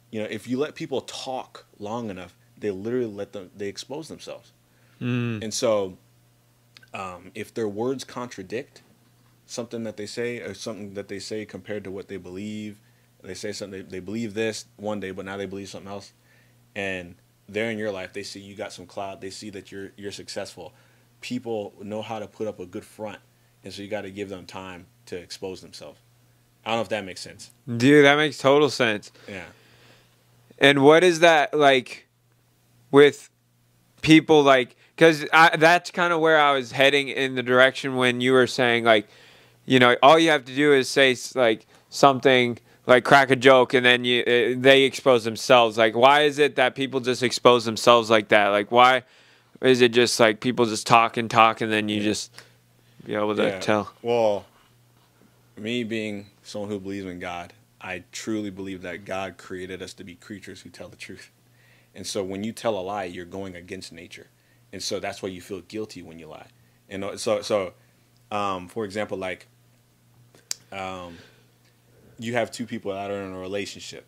[0.09, 4.07] You know, if you let people talk long enough, they literally let them they expose
[4.07, 4.53] themselves.
[4.99, 5.43] Mm.
[5.43, 5.99] And so,
[6.95, 8.81] um, if their words contradict
[9.47, 12.79] something that they say or something that they say compared to what they believe,
[13.23, 16.13] they say something they, they believe this one day, but now they believe something else,
[16.75, 17.15] and
[17.49, 18.13] they're in your life.
[18.13, 19.21] They see you got some clout.
[19.21, 20.73] They see that you're you're successful.
[21.21, 23.19] People know how to put up a good front,
[23.63, 25.99] and so you got to give them time to expose themselves.
[26.65, 27.51] I don't know if that makes sense.
[27.65, 29.11] Dude, that makes total sense.
[29.27, 29.45] Yeah.
[30.59, 32.07] And what is that like
[32.91, 33.29] with
[34.01, 38.33] people like because that's kind of where I was heading in the direction when you
[38.33, 39.07] were saying like,
[39.67, 43.73] you know, all you have to do is say like something like crack a joke
[43.73, 45.77] and then you uh, they expose themselves.
[45.77, 48.47] Like, why is it that people just expose themselves like that?
[48.47, 49.03] Like, why
[49.61, 52.31] is it just like people just talk and talk and then you just
[53.05, 53.59] be able to Yeah.
[53.59, 53.91] tell?
[54.01, 54.45] Well,
[55.57, 60.03] me being someone who believes in God, I truly believe that God created us to
[60.05, 61.29] be creatures who tell the truth.
[61.93, 64.27] And so when you tell a lie, you're going against nature.
[64.71, 66.47] And so that's why you feel guilty when you lie.
[66.87, 67.73] And uh, so so
[68.31, 69.47] um, for example, like
[70.71, 71.17] um,
[72.19, 74.05] you have two people that are in a relationship.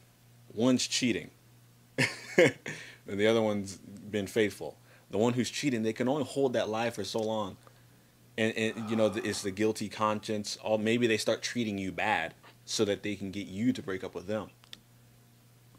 [0.53, 1.29] One's cheating.
[2.37, 4.77] and the other one's been faithful.
[5.11, 7.57] The one who's cheating, they can only hold that lie for so long
[8.39, 12.33] and, and you know it's the guilty conscience or maybe they start treating you bad
[12.65, 14.49] so that they can get you to break up with them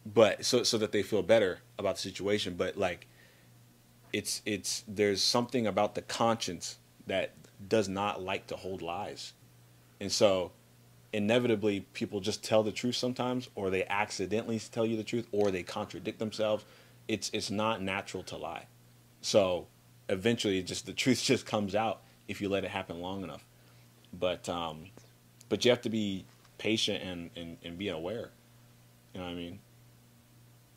[0.04, 3.06] but so so that they feel better about the situation but like
[4.12, 7.32] it's it's there's something about the conscience that
[7.66, 9.32] does not like to hold lies
[9.98, 10.52] and so
[11.12, 15.50] inevitably people just tell the truth sometimes or they accidentally tell you the truth or
[15.50, 16.64] they contradict themselves
[17.08, 18.66] it's it's not natural to lie
[19.20, 19.66] so
[20.08, 23.44] eventually just the truth just comes out if you let it happen long enough.
[24.12, 24.86] But um,
[25.48, 26.24] but you have to be
[26.58, 28.30] patient and, and, and be aware.
[29.14, 29.58] You know what I mean?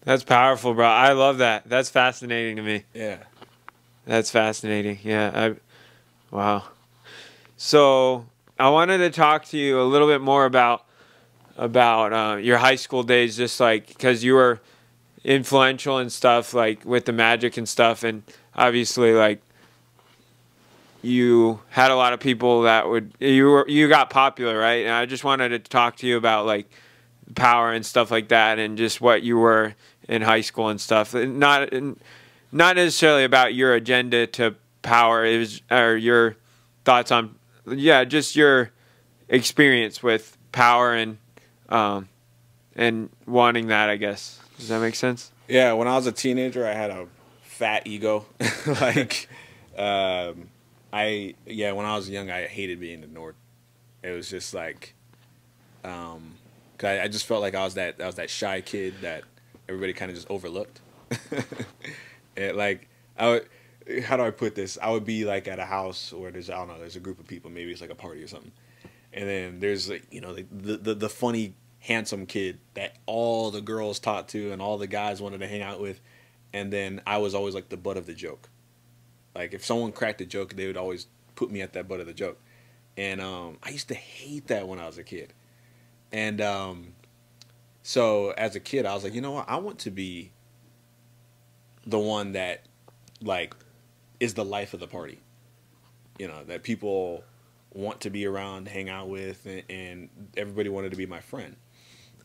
[0.01, 0.85] That's powerful, bro.
[0.85, 1.63] I love that.
[1.67, 2.83] That's fascinating to me.
[2.93, 3.17] Yeah.
[4.05, 4.99] That's fascinating.
[5.03, 5.31] Yeah.
[5.33, 6.63] I, wow.
[7.57, 8.25] So
[8.63, 10.85] I wanted to talk to you a little bit more about
[11.57, 14.61] about uh, your high school days, just like because you were
[15.25, 18.23] influential and stuff, like with the magic and stuff, and
[18.55, 19.41] obviously like
[21.01, 24.85] you had a lot of people that would you were you got popular, right?
[24.85, 26.71] And I just wanted to talk to you about like
[27.35, 29.75] power and stuff like that, and just what you were
[30.07, 31.13] in high school and stuff.
[31.13, 31.73] Not
[32.53, 35.25] not necessarily about your agenda to power.
[35.25, 36.37] It was or your
[36.85, 37.35] thoughts on
[37.67, 38.71] yeah, just your
[39.29, 41.17] experience with power and
[41.69, 42.09] um,
[42.75, 43.89] and wanting that.
[43.89, 45.31] I guess does that make sense?
[45.47, 45.73] Yeah.
[45.73, 47.07] When I was a teenager, I had a
[47.41, 48.25] fat ego.
[48.81, 49.27] like,
[49.77, 50.49] um,
[50.91, 51.71] I yeah.
[51.73, 53.35] When I was young, I hated being the ignored.
[54.03, 54.93] It was just like,
[55.83, 56.35] um,
[56.77, 59.23] 'cause I, I just felt like I was that I was that shy kid that
[59.67, 60.81] everybody kind of just overlooked.
[62.35, 63.47] it, like I would,
[64.03, 64.77] how do I put this?
[64.81, 67.19] I would be like at a house where there's I don't know, there's a group
[67.19, 68.51] of people, maybe it's like a party or something,
[69.11, 73.61] and then there's like you know the the, the, funny handsome kid that all the
[73.61, 75.99] girls talked to and all the guys wanted to hang out with,
[76.53, 78.49] and then I was always like the butt of the joke.
[79.35, 82.05] Like if someone cracked a joke, they would always put me at that butt of
[82.05, 82.39] the joke,
[82.95, 85.33] and um, I used to hate that when I was a kid,
[86.11, 86.93] and um,
[87.81, 90.31] so as a kid, I was like, you know what, I want to be
[91.85, 92.65] the one that
[93.21, 93.55] like
[94.23, 95.19] is the life of the party.
[96.17, 97.25] You know, that people
[97.73, 101.57] want to be around, hang out with, and, and everybody wanted to be my friend.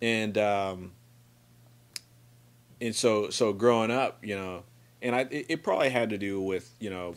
[0.00, 0.92] And um,
[2.80, 4.62] and so so growing up, you know,
[5.02, 7.14] and I it, it probably had to do with you know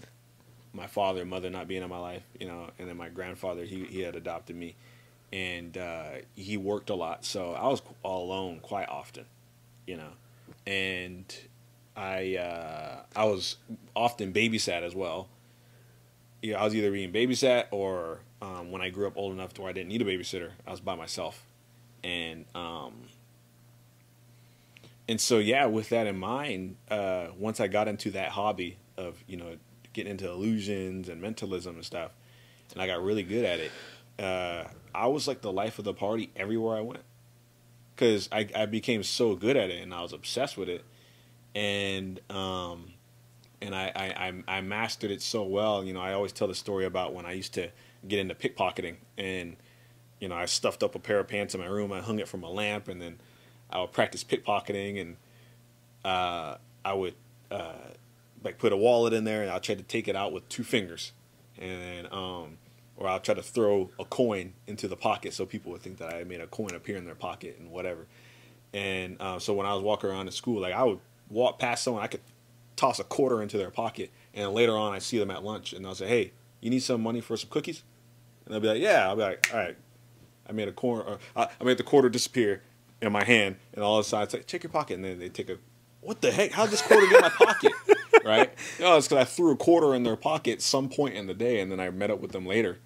[0.73, 3.65] my father and mother not being in my life, you know, and then my grandfather
[3.65, 4.75] he he had adopted me,
[5.31, 9.25] and uh, he worked a lot, so I was all alone quite often,
[9.85, 10.13] you know,
[10.65, 11.31] and
[12.01, 13.57] I uh, I was
[13.95, 15.29] often babysat as well.
[16.41, 19.61] Yeah, I was either being babysat or um, when I grew up old enough to
[19.61, 21.45] where I didn't need a babysitter, I was by myself,
[22.03, 23.03] and um,
[25.07, 29.23] and so yeah, with that in mind, uh, once I got into that hobby of
[29.27, 29.57] you know
[29.93, 32.13] getting into illusions and mentalism and stuff,
[32.73, 33.71] and I got really good at it,
[34.17, 34.63] uh,
[34.95, 37.03] I was like the life of the party everywhere I went,
[37.95, 40.83] because I I became so good at it and I was obsessed with it
[41.55, 42.93] and um,
[43.61, 45.83] and I, I, I mastered it so well.
[45.83, 47.69] You know, I always tell the story about when I used to
[48.07, 49.55] get into pickpocketing, and
[50.19, 52.27] you know, I stuffed up a pair of pants in my room, I hung it
[52.27, 53.19] from a lamp, and then
[53.69, 55.17] I would practice pickpocketing, and
[56.03, 57.15] uh, I would
[57.49, 57.73] uh,
[58.43, 60.63] like put a wallet in there, and I tried to take it out with two
[60.63, 61.11] fingers,
[61.57, 62.57] and then um,
[62.97, 66.13] or I'll try to throw a coin into the pocket so people would think that
[66.13, 68.05] I made a coin appear in their pocket and whatever.
[68.73, 70.99] And uh, so when I was walking around in school, like I would
[71.31, 72.21] walk past someone, I could
[72.75, 75.85] toss a quarter into their pocket, and later on I see them at lunch, and
[75.85, 77.83] I'll say, "Hey, you need some money for some cookies?"
[78.45, 79.77] And they'll be like, "Yeah." I'll be like, "All right,
[80.47, 82.61] I made a quarter, I made the quarter disappear
[83.01, 85.19] in my hand, and all of a sudden I say, check your pocket, and then
[85.19, 85.57] they take a,
[86.01, 86.51] what the heck?
[86.51, 87.73] How did this quarter get in my pocket?
[88.25, 88.53] right?
[88.79, 91.61] No, it's because I threw a quarter in their pocket some point in the day,
[91.61, 92.79] and then I met up with them later,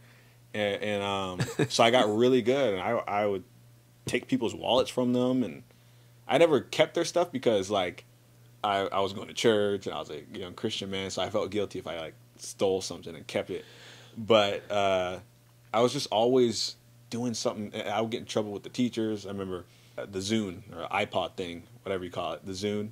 [0.54, 3.44] and, and um, so I got really good, and I I would
[4.06, 5.64] take people's wallets from them, and
[6.28, 8.06] I never kept their stuff because like
[8.66, 11.30] I I was going to church and I was a young Christian man, so I
[11.30, 13.64] felt guilty if I like stole something and kept it,
[14.18, 15.20] but uh,
[15.74, 16.76] I was just always
[17.10, 17.72] doing something.
[17.82, 19.26] I would get in trouble with the teachers.
[19.26, 22.90] I remember the Zune or iPod thing, whatever you call it, the Zune.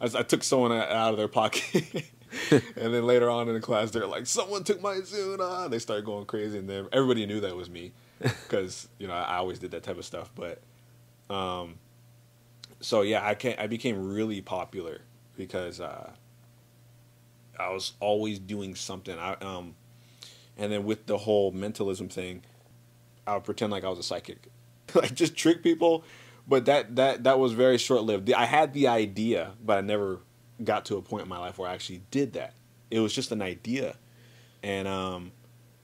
[0.00, 2.04] I, I took someone out of their pocket,
[2.50, 5.78] and then later on in the class, they're like, "Someone took my Zune!" Ah, they
[5.78, 9.60] started going crazy, and then everybody knew that was me, because you know I always
[9.60, 10.30] did that type of stuff.
[10.34, 10.60] But,
[11.32, 11.76] um,
[12.80, 15.02] so yeah, I can I became really popular
[15.36, 16.10] because uh,
[17.58, 19.18] I was always doing something.
[19.18, 19.74] I um,
[20.56, 22.42] and then with the whole mentalism thing,
[23.26, 24.48] I would pretend like I was a psychic,
[24.94, 26.04] like just trick people
[26.46, 28.32] but that that that was very short lived.
[28.32, 30.20] I had the idea, but I never
[30.62, 32.54] got to a point in my life where I actually did that.
[32.90, 33.96] It was just an idea,
[34.62, 35.32] and um,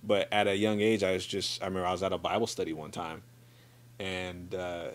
[0.03, 2.47] but at a young age, I was just I remember I was at a Bible
[2.47, 3.23] study one time,
[3.99, 4.89] and uh,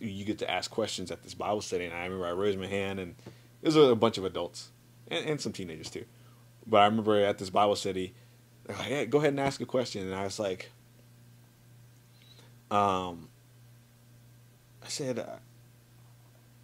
[0.00, 2.66] you get to ask questions at this Bible study, and I remember I raised my
[2.66, 3.14] hand, and
[3.64, 4.70] was a bunch of adults
[5.08, 6.04] and, and some teenagers too,
[6.66, 8.14] but I remember at this Bible study,
[8.68, 10.70] like, hey, go ahead and ask a question, and I was like,
[12.70, 13.28] um
[14.84, 15.36] I said, uh,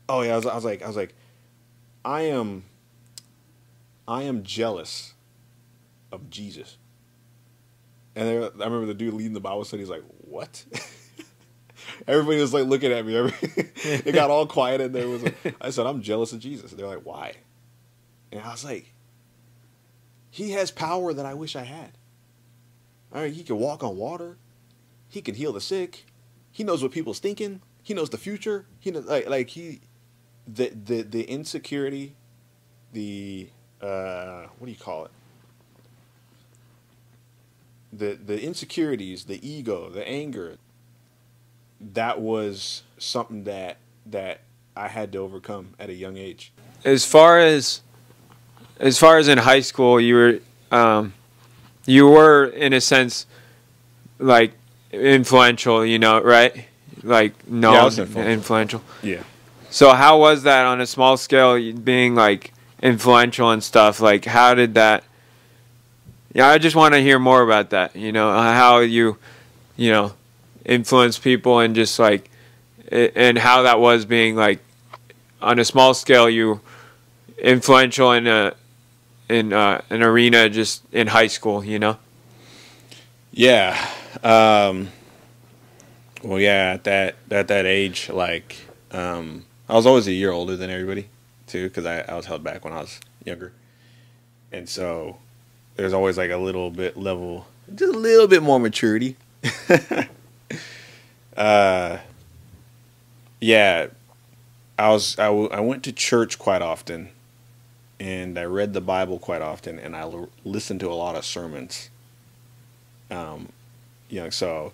[0.09, 1.15] "Oh yeah," I was, I was like, I was like,
[2.05, 2.65] I am,
[4.07, 5.15] I am jealous
[6.13, 6.77] of Jesus.
[8.15, 9.83] And I remember the dude leading the Bible study.
[9.83, 10.65] He's like, "What?"
[12.07, 13.15] Everybody was like looking at me.
[13.45, 15.25] it got all quiet, and there was.
[15.61, 17.35] I said, "I'm jealous of Jesus." They're like, "Why?"
[18.33, 18.93] And I was like,
[20.31, 21.93] "He has power that I wish I had.
[23.13, 24.37] I mean, he can walk on water.
[25.09, 26.07] He can heal the sick.
[26.53, 28.67] He knows what people's thinking he knows the future.
[28.79, 29.81] He knows like like he
[30.47, 32.15] the the the insecurity,
[32.93, 33.49] the
[33.81, 35.11] uh, what do you call it?
[37.93, 40.59] The the insecurities, the ego, the anger.
[41.81, 44.41] That was something that that
[44.77, 46.53] I had to overcome at a young age.
[46.85, 47.81] As far as
[48.79, 50.39] as far as in high school, you were
[50.71, 51.15] um,
[51.87, 53.27] you were in a sense
[54.19, 54.53] like
[54.93, 56.67] influential, you know, right?
[57.03, 58.23] like no yeah, influential.
[58.23, 58.83] influential.
[59.03, 59.23] Yeah.
[59.71, 64.01] So how was that on a small scale being like influential and stuff?
[64.01, 65.05] Like how did that
[66.33, 69.17] Yeah, I just want to hear more about that, you know, how you
[69.77, 70.15] you know
[70.65, 72.31] influence people and just like
[72.91, 74.61] and how that was being like
[75.41, 76.61] on a small scale you
[77.39, 78.55] influential in a
[79.29, 81.97] in uh, an arena just in high school, you know?
[83.33, 83.79] Yeah.
[84.25, 84.89] Um
[86.23, 88.57] well, yeah, at that at that age, like
[88.91, 91.09] um, I was always a year older than everybody
[91.47, 93.53] too, because I, I was held back when I was younger,
[94.53, 95.19] and so
[95.77, 99.17] there's always like a little bit level, just a little bit more maturity.
[101.37, 101.99] uh,
[103.41, 103.89] yeah,
[104.79, 107.11] I was I, w- I went to church quite often,
[107.99, 111.25] and I read the Bible quite often, and I l- listened to a lot of
[111.25, 111.91] sermons.
[113.11, 113.51] Um,
[114.09, 114.73] you know, so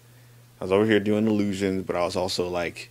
[0.61, 2.91] I was over here doing illusions, but I was also like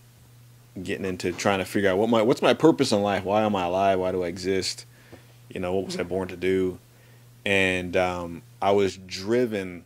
[0.82, 3.24] getting into trying to figure out what my what's my purpose in life?
[3.24, 3.98] Why am I alive?
[4.00, 4.86] Why do I exist?
[5.48, 6.78] You know, what was I born to do?
[7.46, 9.85] And um, I was driven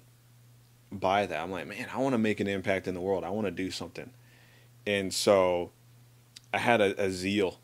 [0.92, 1.40] by that.
[1.40, 3.24] I'm like, man, I want to make an impact in the world.
[3.24, 4.11] I want to do something.
[4.87, 5.70] And so
[6.53, 7.59] I had a, a zeal,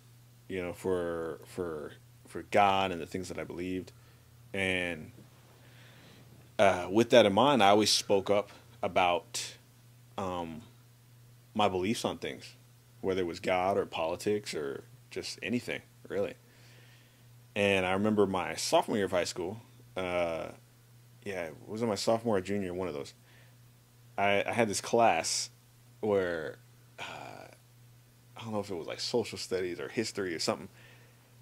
[0.49, 1.93] you know, for for
[2.27, 3.93] for God and the things that I believed.
[4.53, 5.13] And
[6.59, 8.51] uh, with that in mind, I always spoke up
[8.83, 9.55] about
[10.17, 10.63] um,
[11.55, 12.55] my beliefs on things,
[13.01, 16.35] whether it was God or politics or just anything, really.
[17.55, 19.63] And I remember my sophomore year of high school.
[19.97, 20.49] Uh,
[21.27, 22.73] yeah, was it my sophomore or junior?
[22.73, 23.13] One of those.
[24.17, 25.51] I, I had this class
[26.01, 26.59] where
[27.01, 27.49] uh,
[28.37, 30.69] I don't know if it was like social studies or history or something.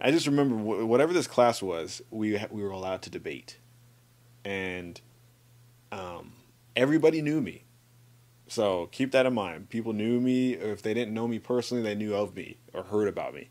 [0.01, 3.59] I just remember whatever this class was, we we were allowed to debate,
[4.43, 4.99] and
[5.93, 6.33] um,
[6.75, 7.65] everybody knew me.
[8.49, 9.69] So keep that in mind.
[9.69, 12.85] People knew me, or if they didn't know me personally, they knew of me or
[12.85, 13.51] heard about me.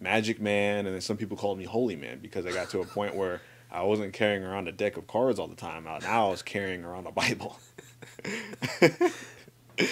[0.00, 2.86] Magic Man, and then some people called me Holy Man because I got to a
[2.86, 5.84] point where I wasn't carrying around a deck of cards all the time.
[5.84, 7.58] Now I was carrying around a Bible.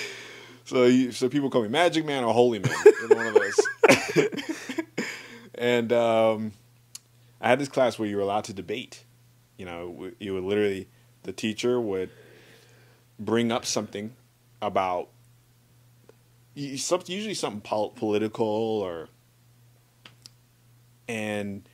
[0.64, 2.74] so you, so people call me Magic Man or Holy Man.
[3.08, 3.68] one of those.
[5.54, 6.52] and um,
[7.40, 9.04] I had this class where you were allowed to debate.
[9.56, 10.88] You know, you would literally
[11.22, 12.10] the teacher would
[13.18, 14.14] bring up something
[14.60, 15.08] about
[16.54, 19.08] usually something political or
[21.06, 21.68] and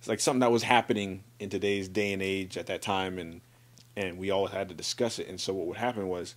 [0.00, 3.42] it's like something that was happening in today's day and age at that time and
[3.96, 5.28] and we all had to discuss it.
[5.28, 6.36] And so what would happen was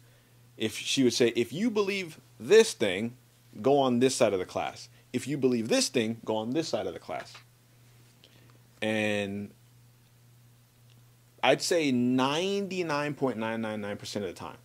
[0.58, 3.16] if she would say if you believe this thing
[3.62, 4.90] go on this side of the class.
[5.14, 7.34] If you believe this thing go on this side of the class.
[8.82, 9.52] And
[11.42, 14.58] i'd say 99.999% of the time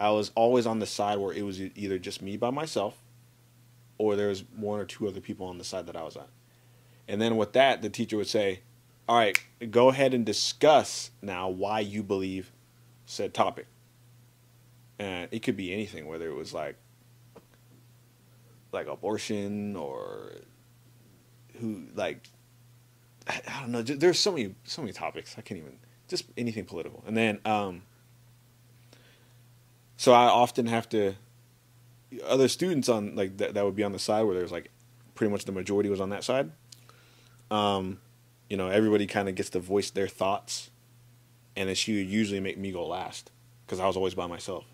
[0.00, 2.98] i was always on the side where it was either just me by myself
[3.96, 6.26] or there was one or two other people on the side that i was on
[7.12, 8.60] and then with that, the teacher would say,
[9.06, 9.38] all right,
[9.70, 12.50] go ahead and discuss now why you believe
[13.04, 13.66] said topic.
[14.98, 16.76] And it could be anything, whether it was like
[18.72, 20.36] like abortion or
[21.60, 22.22] who like
[23.28, 23.82] I, don't know.
[23.82, 25.34] There's so many so many topics.
[25.36, 25.76] I can't even
[26.08, 27.04] just anything political.
[27.06, 27.82] And then um,
[29.98, 31.16] so I often have to
[32.24, 34.70] other students on like that that would be on the side where there's like
[35.14, 36.52] pretty much the majority was on that side
[37.50, 38.00] um,
[38.48, 40.70] you know, everybody kind of gets to voice their thoughts,
[41.56, 43.30] and then she would usually make me go last
[43.64, 44.64] because I was always by myself,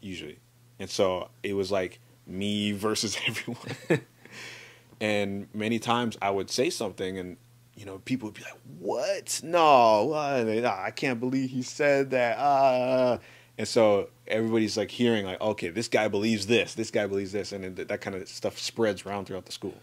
[0.00, 0.38] usually,
[0.78, 4.02] and so it was like me versus everyone.
[5.00, 7.36] and many times I would say something, and
[7.76, 9.40] you know, people would be like, "What?
[9.42, 10.12] No?
[10.14, 13.18] I can't believe he said that." Uh,
[13.58, 16.74] and so everybody's like hearing, like, "Okay, this guy believes this.
[16.74, 19.74] This guy believes this," and then that kind of stuff spreads around throughout the school.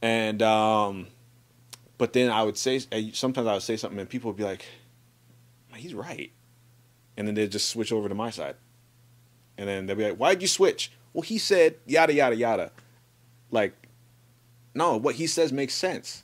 [0.00, 1.08] And um,
[1.96, 2.78] but then I would say
[3.12, 4.64] sometimes I would say something and people would be like,
[5.74, 6.30] "He's right,"
[7.16, 8.54] and then they'd just switch over to my side,
[9.56, 12.70] and then they'd be like, "Why'd you switch?" Well, he said yada yada yada.
[13.50, 13.74] Like,
[14.74, 16.22] no, what he says makes sense.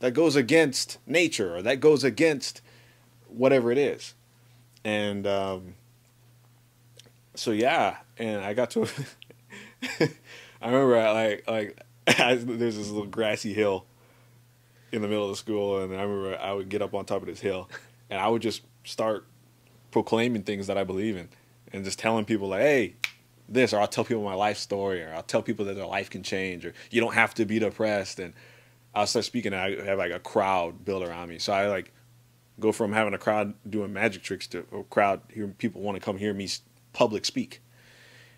[0.00, 2.60] That goes against nature, or that goes against
[3.28, 4.14] whatever it is,
[4.84, 5.74] and um,
[7.34, 8.88] so yeah, and I got to.
[10.62, 11.78] I remember like like
[12.18, 13.86] there's this little grassy hill
[14.92, 17.22] in the middle of the school, and I remember I would get up on top
[17.22, 17.68] of this hill,
[18.10, 19.26] and I would just start
[19.90, 21.28] proclaiming things that I believe in,
[21.72, 22.94] and just telling people like, "Hey,
[23.48, 26.10] this," or I'll tell people my life story, or I'll tell people that their life
[26.10, 28.34] can change, or you don't have to be depressed, and
[28.94, 29.54] I'll start speaking.
[29.54, 31.92] And I have like a crowd built around me, so I like
[32.60, 35.48] go from having a crowd doing magic tricks to a crowd here.
[35.48, 36.48] People want to come hear me
[36.92, 37.62] public speak,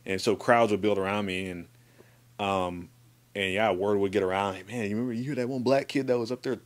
[0.06, 1.68] and so crowds would build around me, and
[2.38, 2.90] um,
[3.36, 4.54] and yeah, word would get around.
[4.54, 6.58] Hey, man, you remember you hear that one black kid that was up there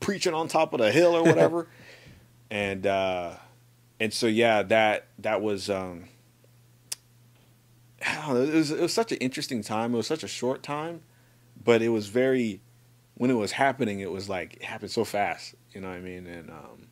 [0.00, 1.68] preaching on top of the hill or whatever?
[2.50, 3.34] and uh,
[4.00, 6.06] and so yeah, that that was um,
[8.04, 9.94] know, it was it was such an interesting time.
[9.94, 11.02] It was such a short time,
[11.62, 12.60] but it was very
[13.14, 14.00] when it was happening.
[14.00, 15.54] It was like it happened so fast.
[15.72, 16.26] You know what I mean?
[16.26, 16.88] And um,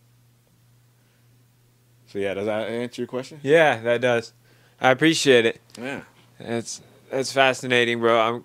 [2.06, 3.40] so yeah, does that answer your question?
[3.42, 4.32] Yeah, that does.
[4.80, 5.60] I appreciate it.
[5.76, 6.02] Yeah,
[6.38, 8.20] it's it's fascinating, bro.
[8.20, 8.44] I'm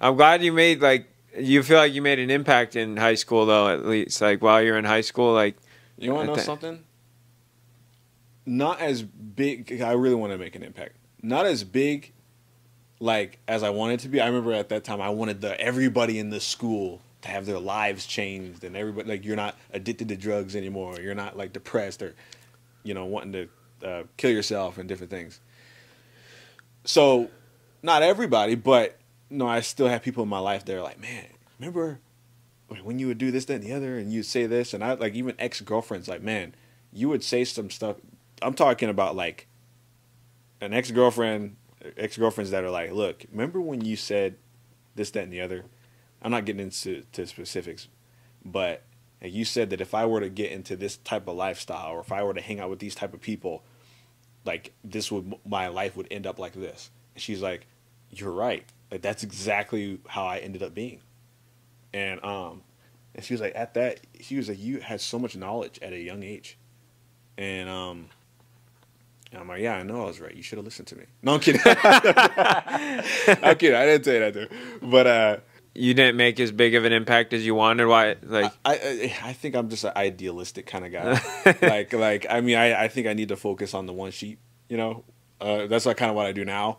[0.00, 1.08] I'm glad you made like
[1.38, 4.62] you feel like you made an impact in high school though at least like while
[4.62, 5.56] you're in high school like
[5.98, 6.84] you want to know th- something?
[8.46, 10.96] Not as big i really want to make an impact.
[11.22, 12.12] Not as big
[12.98, 14.20] like as i wanted to be.
[14.20, 17.58] I remember at that time i wanted the everybody in the school to have their
[17.58, 20.98] lives changed and everybody like you're not addicted to drugs anymore.
[21.00, 22.14] You're not like depressed or
[22.82, 25.40] you know wanting to uh, kill yourself and different things.
[26.84, 27.28] So
[27.82, 28.99] not everybody but
[29.30, 31.26] no, I still have people in my life that are like, man,
[31.58, 32.00] remember
[32.82, 34.94] when you would do this, that, and the other, and you'd say this, and I
[34.94, 36.54] like even ex girlfriends, like, man,
[36.92, 37.96] you would say some stuff.
[38.42, 39.46] I'm talking about like
[40.60, 41.56] an ex girlfriend,
[41.96, 44.36] ex girlfriends that are like, look, remember when you said
[44.94, 45.64] this, that, and the other?
[46.22, 47.88] I'm not getting into to specifics,
[48.44, 48.82] but
[49.22, 52.12] you said that if I were to get into this type of lifestyle, or if
[52.12, 53.62] I were to hang out with these type of people,
[54.44, 56.90] like this would my life would end up like this.
[57.14, 57.66] And she's like,
[58.10, 61.00] you're right like that's exactly how I ended up being.
[61.92, 62.62] And um
[63.14, 65.92] and she was like at that she was like you had so much knowledge at
[65.92, 66.58] a young age.
[67.38, 68.08] And um
[69.32, 70.34] and I'm like, yeah, I know I was right.
[70.34, 71.04] You should have listened to me.
[71.22, 71.60] No, I'm kidding.
[71.64, 73.76] I'm kidding.
[73.76, 74.48] I didn't say that to.
[74.82, 75.36] But uh
[75.72, 77.86] you didn't make as big of an impact as you wanted.
[77.86, 78.16] Why?
[78.24, 81.56] Like, I, I, I think I'm just an idealistic kind of guy.
[81.62, 84.40] like, like, I mean, I, I think I need to focus on the one sheet.
[84.68, 85.04] You know,
[85.40, 86.78] uh, that's like kind of what I do now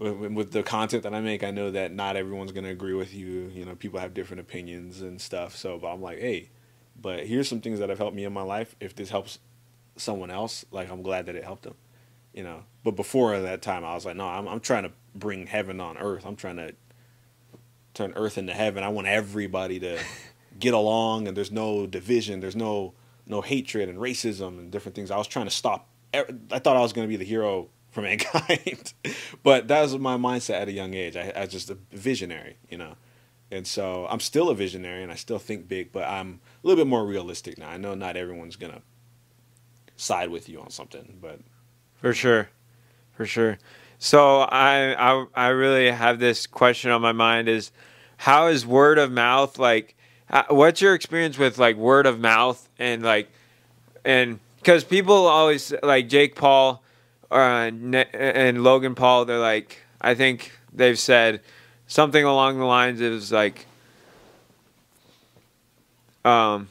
[0.00, 3.14] with, with the content that I make, I know that not everyone's gonna agree with
[3.14, 3.50] you.
[3.54, 5.54] You know, people have different opinions and stuff.
[5.54, 6.48] So, but I'm like, hey,
[7.00, 8.74] but here's some things that have helped me in my life.
[8.80, 9.38] If this helps
[9.96, 11.74] someone else, like I'm glad that it helped them.
[12.32, 15.46] You know, but before that time, I was like, no, I'm I'm trying to bring
[15.46, 16.24] heaven on earth.
[16.24, 16.74] I'm trying to
[17.92, 18.82] turn earth into heaven.
[18.82, 19.98] I want everybody to
[20.58, 22.40] get along, and there's no division.
[22.40, 22.94] There's no
[23.26, 25.10] no hatred and racism and different things.
[25.10, 25.88] I was trying to stop.
[26.14, 28.92] I thought I was going to be the hero for mankind,
[29.42, 31.16] but that was my mindset at a young age.
[31.16, 32.94] I, I was just a visionary, you know,
[33.50, 36.82] and so I'm still a visionary and I still think big, but I'm a little
[36.82, 37.68] bit more realistic now.
[37.68, 38.82] I know not everyone's gonna
[39.96, 41.40] side with you on something, but
[41.96, 42.48] for sure,
[43.12, 43.58] for sure.
[43.98, 47.72] So I I I really have this question on my mind: is
[48.18, 49.96] how is word of mouth like?
[50.48, 53.28] What's your experience with like word of mouth and like
[54.04, 56.82] and because people always like Jake Paul
[57.30, 61.40] uh, and Logan Paul, they're like I think they've said
[61.86, 63.66] something along the lines of like
[66.24, 66.68] um,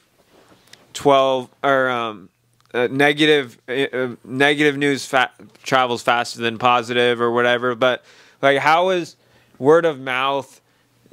[0.93, 2.29] 12 or um,
[2.73, 5.31] uh, negative uh, uh, negative news fa-
[5.63, 7.75] travels faster than positive or whatever.
[7.75, 8.03] But
[8.41, 9.15] like how is
[9.57, 10.61] word of mouth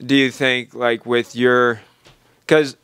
[0.04, 1.80] do you think like with your
[2.46, 2.76] cuz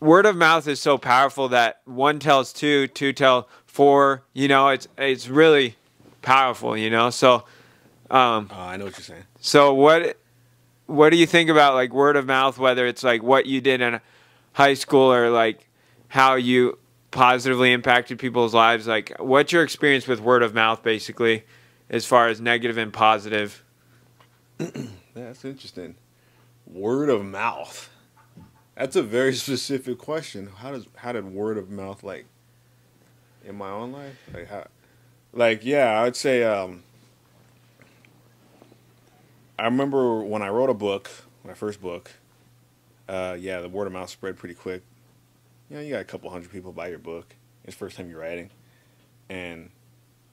[0.00, 3.48] word of mouth is so powerful that one tells two two tell
[3.78, 5.76] four you know it's it's really
[6.20, 7.44] powerful you know so
[8.10, 9.24] um, oh, I know what you're saying.
[9.40, 10.16] So what
[10.86, 12.58] what do you think about like word of mouth?
[12.58, 14.00] Whether it's like what you did in
[14.52, 15.68] high school or like
[16.08, 16.78] how you
[17.10, 18.86] positively impacted people's lives.
[18.86, 21.44] Like, what's your experience with word of mouth, basically,
[21.90, 23.62] as far as negative and positive?
[25.14, 25.96] That's interesting.
[26.66, 27.90] Word of mouth.
[28.74, 30.48] That's a very specific question.
[30.56, 32.24] How does how did word of mouth like
[33.48, 34.16] in my own life?
[34.32, 34.66] Like how
[35.32, 36.82] like yeah, I would say um
[39.58, 41.10] I remember when I wrote a book,
[41.44, 42.12] my first book.
[43.08, 44.82] Uh, yeah, the word of mouth spread pretty quick.
[45.68, 47.34] You know, you got a couple hundred people buy your book.
[47.64, 48.50] It's first time you're writing,
[49.28, 49.70] and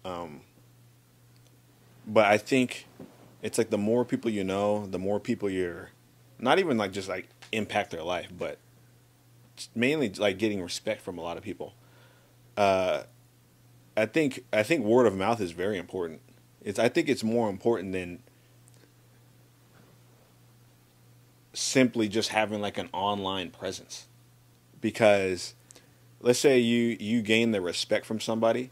[0.03, 0.41] um,
[2.05, 2.85] but I think
[3.41, 5.89] it's like the more people you know, the more people you're
[6.37, 8.59] not even like just like impact their life, but
[9.73, 11.73] mainly like getting respect from a lot of people.
[12.57, 13.03] Uh,
[13.97, 16.21] I think I think word of mouth is very important.
[16.61, 18.19] It's I think it's more important than
[21.53, 24.07] simply just having like an online presence
[24.81, 25.55] because
[26.19, 28.71] let's say you you gain the respect from somebody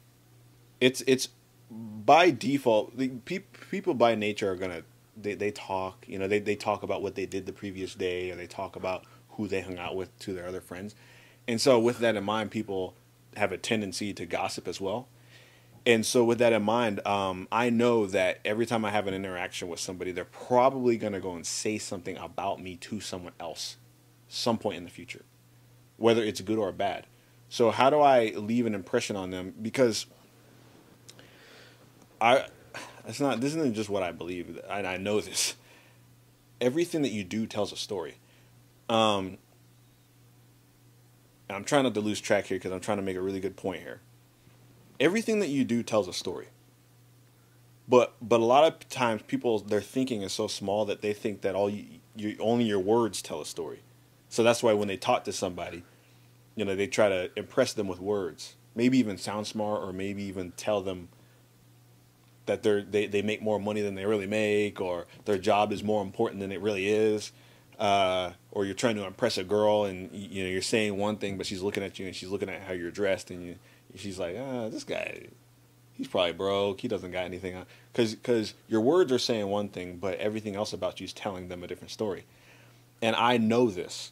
[0.81, 1.29] it's it's
[1.71, 3.39] by default the pe-
[3.71, 4.83] people by nature are gonna
[5.15, 8.29] they, they talk you know they, they talk about what they did the previous day
[8.31, 10.93] or they talk about who they hung out with to their other friends
[11.47, 12.95] and so with that in mind people
[13.37, 15.07] have a tendency to gossip as well.
[15.85, 19.13] And so with that in mind um, i know that every time i have an
[19.13, 23.33] interaction with somebody they're probably going to go and say something about me to someone
[23.37, 23.75] else
[24.29, 25.25] some point in the future
[25.97, 27.07] whether it's good or bad.
[27.49, 29.53] So how do i leave an impression on them?
[29.61, 30.05] Because
[32.19, 32.45] i
[33.07, 35.55] it's not this isn't just what i believe i, I know this.
[36.61, 38.15] Everything that you do tells a story.
[38.89, 39.37] Um,
[41.49, 43.55] i'm trying not to lose track here because i'm trying to make a really good
[43.55, 44.01] point here
[44.99, 46.47] everything that you do tells a story.
[47.87, 51.41] But but a lot of times people their thinking is so small that they think
[51.41, 51.85] that all you,
[52.15, 53.81] you only your words tell a story.
[54.29, 55.83] So that's why when they talk to somebody,
[56.55, 58.55] you know, they try to impress them with words.
[58.73, 61.09] Maybe even sound smart or maybe even tell them
[62.45, 65.83] that they're they, they make more money than they really make or their job is
[65.83, 67.33] more important than it really is.
[67.79, 71.37] Uh, or you're trying to impress a girl and you know you're saying one thing
[71.37, 73.55] but she's looking at you and she's looking at how you're dressed and you
[73.95, 75.27] she's like, ah, this guy,
[75.93, 76.81] he's probably broke.
[76.81, 77.55] He doesn't got anything
[77.91, 81.49] Because because your words are saying one thing, but everything else about you is telling
[81.49, 82.25] them a different story.
[83.01, 84.11] And I know this.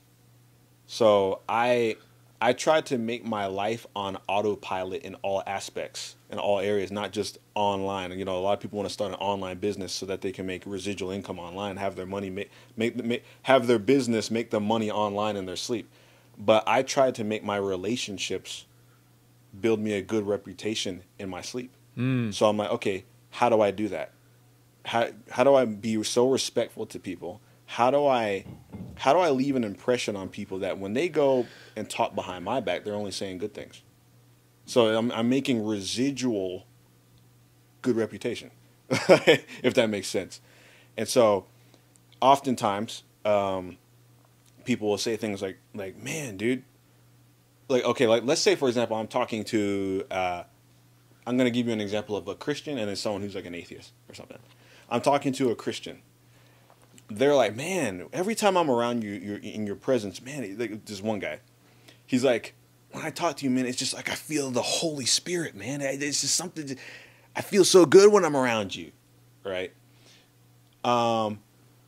[0.88, 1.96] So I
[2.42, 7.12] I try to make my life on autopilot in all aspects, in all areas, not
[7.12, 8.18] just online.
[8.18, 10.32] You know, a lot of people want to start an online business so that they
[10.32, 14.50] can make residual income online, have their money make, make, make have their business make
[14.50, 15.90] the money online in their sleep.
[16.38, 18.66] But I try to make my relationships
[19.60, 21.72] build me a good reputation in my sleep.
[21.98, 22.34] Mm.
[22.34, 24.12] So I'm like, okay, how do I do that?
[24.86, 27.42] How how do I be so respectful to people?
[27.66, 28.46] How do I
[28.96, 32.46] how do I leave an impression on people that when they go and talk behind
[32.46, 33.82] my back, they're only saying good things?
[34.72, 36.66] So I'm I'm making residual
[37.82, 38.52] good reputation,
[38.90, 40.40] if that makes sense.
[40.96, 41.48] And so,
[42.22, 43.78] oftentimes, um,
[44.64, 46.64] people will say things like like, "Man, dude,
[47.68, 50.44] like okay, like let's say for example, I'm talking to, uh,
[51.28, 53.56] I'm gonna give you an example of a Christian and then someone who's like an
[53.56, 54.40] atheist or something.
[54.90, 56.02] I'm talking to a Christian.
[57.10, 60.58] They're like, man, every time I'm around you, you're in your presence, man.
[60.58, 61.40] Like this one guy,
[62.06, 62.56] he's like,
[62.92, 65.82] when I talk to you, man, it's just like I feel the Holy Spirit, man.
[65.82, 66.78] It's just something.
[67.36, 68.92] I feel so good when I'm around you,
[69.44, 69.72] right?
[70.84, 71.40] Um,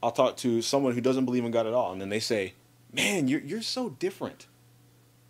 [0.01, 2.54] I'll talk to someone who doesn't believe in God at all, and then they say,
[2.91, 4.47] "Man, you're you're so different.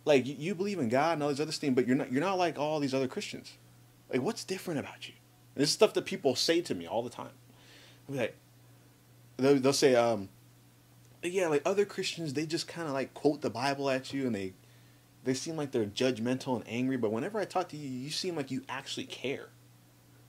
[0.04, 2.20] Like you, you believe in God and all these other things, but you're not you're
[2.20, 3.54] not like all these other Christians.
[4.12, 5.14] Like what's different about you?"
[5.54, 7.32] And this is stuff that people say to me all the time.
[8.08, 8.36] Like
[9.38, 10.28] they'll, they'll say, um,
[11.22, 14.34] "Yeah, like other Christians, they just kind of like quote the Bible at you, and
[14.34, 14.52] they
[15.24, 16.96] they seem like they're judgmental and angry.
[16.96, 19.48] But whenever I talk to you, you seem like you actually care."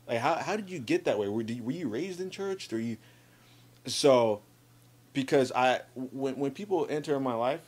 [0.07, 1.27] Like how how did you get that way?
[1.27, 2.71] Were were you raised in church?
[2.71, 2.97] Or you
[3.85, 4.41] so
[5.13, 7.61] because I when when people enter my life,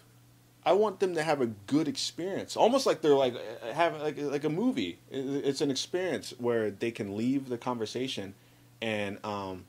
[0.65, 2.55] I want them to have a good experience.
[2.55, 3.35] Almost like they're like
[3.73, 4.99] having like like a movie.
[5.09, 8.35] It's an experience where they can leave the conversation,
[8.81, 9.65] and um,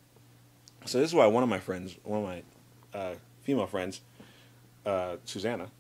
[0.85, 2.43] so this is why one of my friends, one of my
[2.99, 4.01] uh, female friends,
[4.85, 5.71] uh, Susanna,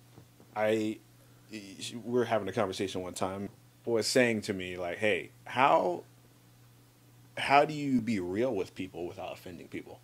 [0.56, 0.98] I
[1.50, 3.48] we were having a conversation one time
[3.84, 6.04] was saying to me like, "Hey, how
[7.38, 10.00] how do you be real with people without offending people?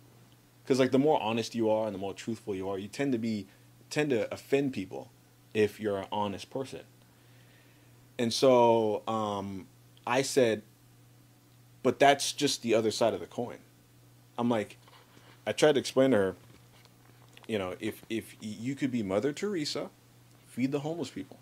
[0.63, 3.11] Because like the more honest you are and the more truthful you are, you tend
[3.11, 3.47] to be
[3.89, 5.11] tend to offend people
[5.53, 6.81] if you're an honest person.
[8.17, 9.67] And so um,
[10.07, 10.63] I said,
[11.83, 13.57] but that's just the other side of the coin.
[14.37, 14.77] I'm like,
[15.45, 16.35] I tried to explain to her,
[17.47, 19.89] you know, if if you could be Mother Teresa,
[20.55, 21.37] feed the homeless people,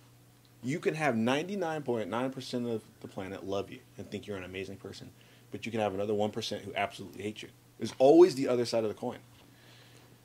[0.63, 5.09] you can have 99.9% of the planet love you and think you're an amazing person
[5.53, 7.49] but you can have another 1% who absolutely hate you.
[7.77, 9.19] There's always the other side of the coin.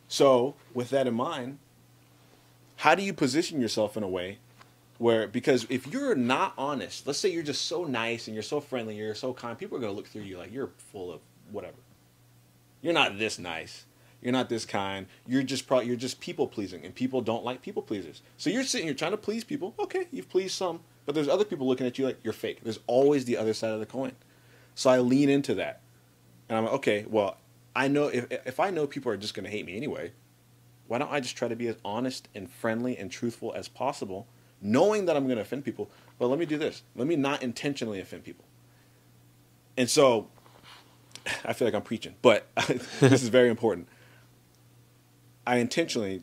[0.08, 1.58] So, with that in mind,
[2.76, 4.38] how do you position yourself in a way
[4.96, 8.58] where, because if you're not honest, let's say you're just so nice and you're so
[8.58, 11.20] friendly, you're so kind, people are going to look through you like you're full of
[11.52, 11.76] whatever.
[12.80, 13.84] You're not this nice.
[14.22, 15.06] You're not this kind.
[15.26, 18.22] You're just pro- you're just people pleasing, and people don't like people pleasers.
[18.36, 19.74] So you're sitting here trying to please people.
[19.78, 22.60] Okay, you've pleased some, but there's other people looking at you like you're fake.
[22.62, 24.12] There's always the other side of the coin.
[24.74, 25.80] So I lean into that.
[26.48, 27.36] And I'm like, okay, well,
[27.74, 30.12] I know if, if I know people are just going to hate me anyway,
[30.88, 34.26] why don't I just try to be as honest and friendly and truthful as possible,
[34.60, 35.90] knowing that I'm going to offend people?
[36.18, 36.82] But let me do this.
[36.96, 38.44] Let me not intentionally offend people.
[39.76, 40.28] And so
[41.44, 42.46] I feel like I'm preaching, but
[43.00, 43.86] this is very important.
[45.48, 46.22] I intentionally,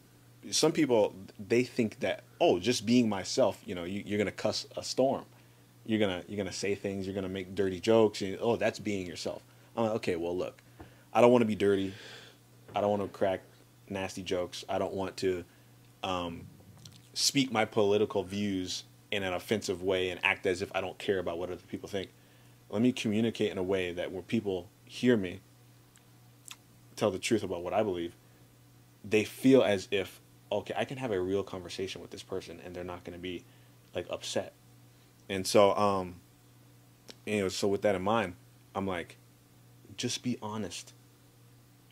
[0.52, 4.32] some people, they think that, oh, just being myself, you know, you, you're going to
[4.32, 5.26] cuss a storm
[5.86, 8.22] you're gonna you're gonna say things, you're gonna make dirty jokes.
[8.22, 9.44] And, oh, that's being yourself.
[9.78, 10.62] I'm like, okay, well, look,
[11.14, 11.94] I don't want to be dirty.
[12.76, 13.42] I don't want to crack
[13.90, 14.66] nasty jokes.
[14.68, 15.46] I don't want to
[16.04, 16.42] um,
[17.14, 21.20] speak my political views in an offensive way and act as if I don't care
[21.20, 22.10] about what other people think.
[22.70, 25.42] Let me communicate in a way that when people hear me
[26.96, 28.14] tell the truth about what I believe,
[29.08, 32.76] they feel as if okay, I can have a real conversation with this person and
[32.76, 33.43] they're not going to be
[33.93, 34.53] like upset
[35.30, 36.16] and so, um,
[37.26, 38.36] you know, so with that in mind,
[38.76, 39.18] I'm like,
[39.97, 40.93] just be honest,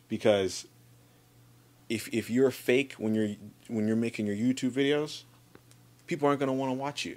[0.08, 0.66] because
[1.88, 3.30] if if you're fake when you're
[3.68, 5.22] when you're making your YouTube videos,
[6.06, 7.16] people aren't gonna want to watch you.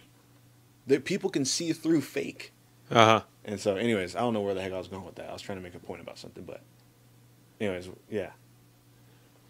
[0.88, 2.54] That people can see through fake.
[2.90, 3.22] Uh huh.
[3.44, 5.30] And so, anyways, I don't know where the heck I was going with that.
[5.30, 6.62] I was trying to make a point about something, but,
[7.62, 8.32] anyways, yeah.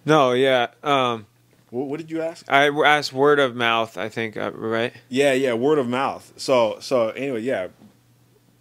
[0.08, 0.68] No, yeah.
[0.84, 1.28] Um,
[1.70, 2.50] what, what did you ask?
[2.50, 3.98] I asked word of mouth.
[3.98, 4.94] I think uh, right.
[5.10, 6.32] Yeah, yeah, word of mouth.
[6.38, 7.68] So, so anyway, yeah.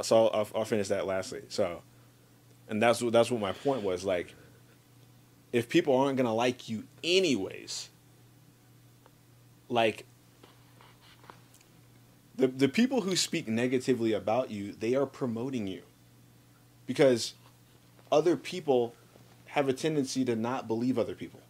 [0.03, 1.43] So I'll, I'll finish that lastly.
[1.49, 1.83] So,
[2.69, 4.05] and that's what that's what my point was.
[4.05, 4.35] Like,
[5.53, 7.91] if people aren't gonna like you anyways,
[9.69, 10.05] like
[12.35, 15.83] the the people who speak negatively about you, they are promoting you
[16.87, 17.35] because
[18.11, 18.97] other people
[19.57, 21.41] have a tendency to not believe other people.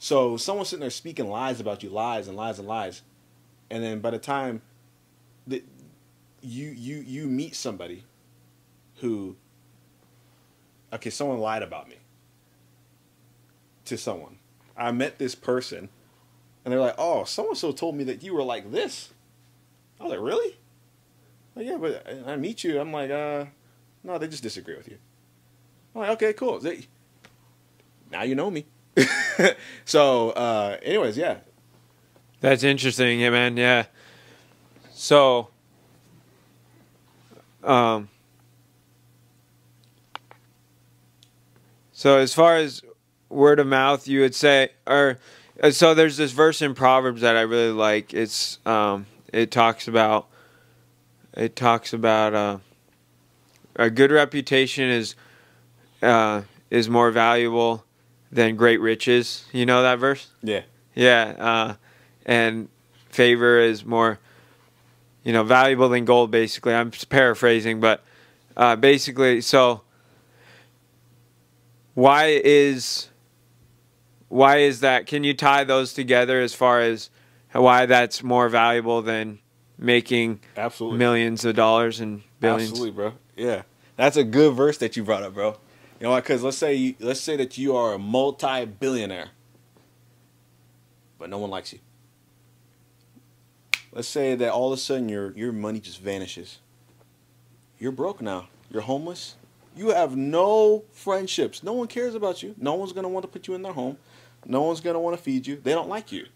[0.00, 3.02] So someone sitting there speaking lies about you, lies and lies and lies,
[3.70, 4.60] and then by the time
[5.46, 5.64] that
[6.40, 8.02] you you you meet somebody
[8.96, 9.36] who
[10.92, 11.98] okay, someone lied about me
[13.84, 14.38] to someone.
[14.76, 15.90] I met this person,
[16.64, 19.10] and they're like, "Oh, so and so told me that you were like this."
[20.00, 20.56] I was like, "Really?"
[21.54, 22.80] Like, yeah, but I meet you.
[22.80, 23.44] I'm like, uh,
[24.02, 24.98] no, they just disagree with you.
[25.94, 26.58] I'm like, okay, cool.
[26.58, 26.86] They,
[28.10, 28.66] now you know me.
[29.84, 31.38] so, uh, anyways, yeah.
[32.40, 33.56] That's interesting, yeah, man.
[33.56, 33.86] Yeah.
[34.92, 35.48] So,
[37.62, 38.08] um,
[41.92, 42.82] so as far as
[43.28, 45.18] word of mouth, you would say, or
[45.62, 48.12] uh, so there's this verse in Proverbs that I really like.
[48.12, 50.28] It's um, it talks about
[51.34, 52.58] it talks about uh,
[53.76, 55.14] a good reputation is
[56.02, 57.84] uh, is more valuable
[58.30, 59.44] than great riches.
[59.52, 60.28] You know that verse?
[60.42, 60.62] Yeah.
[60.94, 61.74] Yeah, uh,
[62.26, 62.68] and
[63.08, 64.18] favor is more,
[65.24, 66.30] you know, valuable than gold.
[66.30, 68.02] Basically, I'm paraphrasing, but
[68.56, 69.82] uh, basically, so
[71.94, 73.08] why is
[74.28, 75.06] why is that?
[75.06, 77.10] Can you tie those together as far as
[77.52, 79.38] why that's more valuable than
[79.78, 80.98] making Absolutely.
[80.98, 82.70] millions of dollars and billions?
[82.70, 83.12] Absolutely, bro.
[83.36, 83.62] Yeah,
[83.96, 85.56] that's a good verse that you brought up, bro.
[86.02, 86.24] You know what?
[86.24, 89.28] Because let's say you, let's say that you are a multi-billionaire,
[91.16, 91.78] but no one likes you.
[93.92, 96.58] Let's say that all of a sudden your your money just vanishes.
[97.78, 98.48] You're broke now.
[98.68, 99.36] You're homeless.
[99.76, 101.62] You have no friendships.
[101.62, 102.56] No one cares about you.
[102.58, 103.96] No one's gonna want to put you in their home.
[104.44, 105.54] No one's gonna want to feed you.
[105.54, 106.26] They don't like you.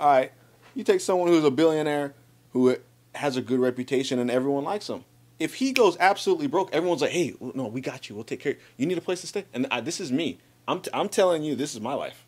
[0.00, 0.32] All right,
[0.74, 2.14] you take someone who's a billionaire
[2.54, 2.78] who
[3.14, 5.04] has a good reputation and everyone likes him.
[5.38, 8.14] If he goes absolutely broke, everyone's like, "Hey, no, we got you.
[8.14, 8.56] We'll take care.
[8.76, 10.38] You need a place to stay." And I, this is me.
[10.66, 12.26] I'm t- I'm telling you, this is my life.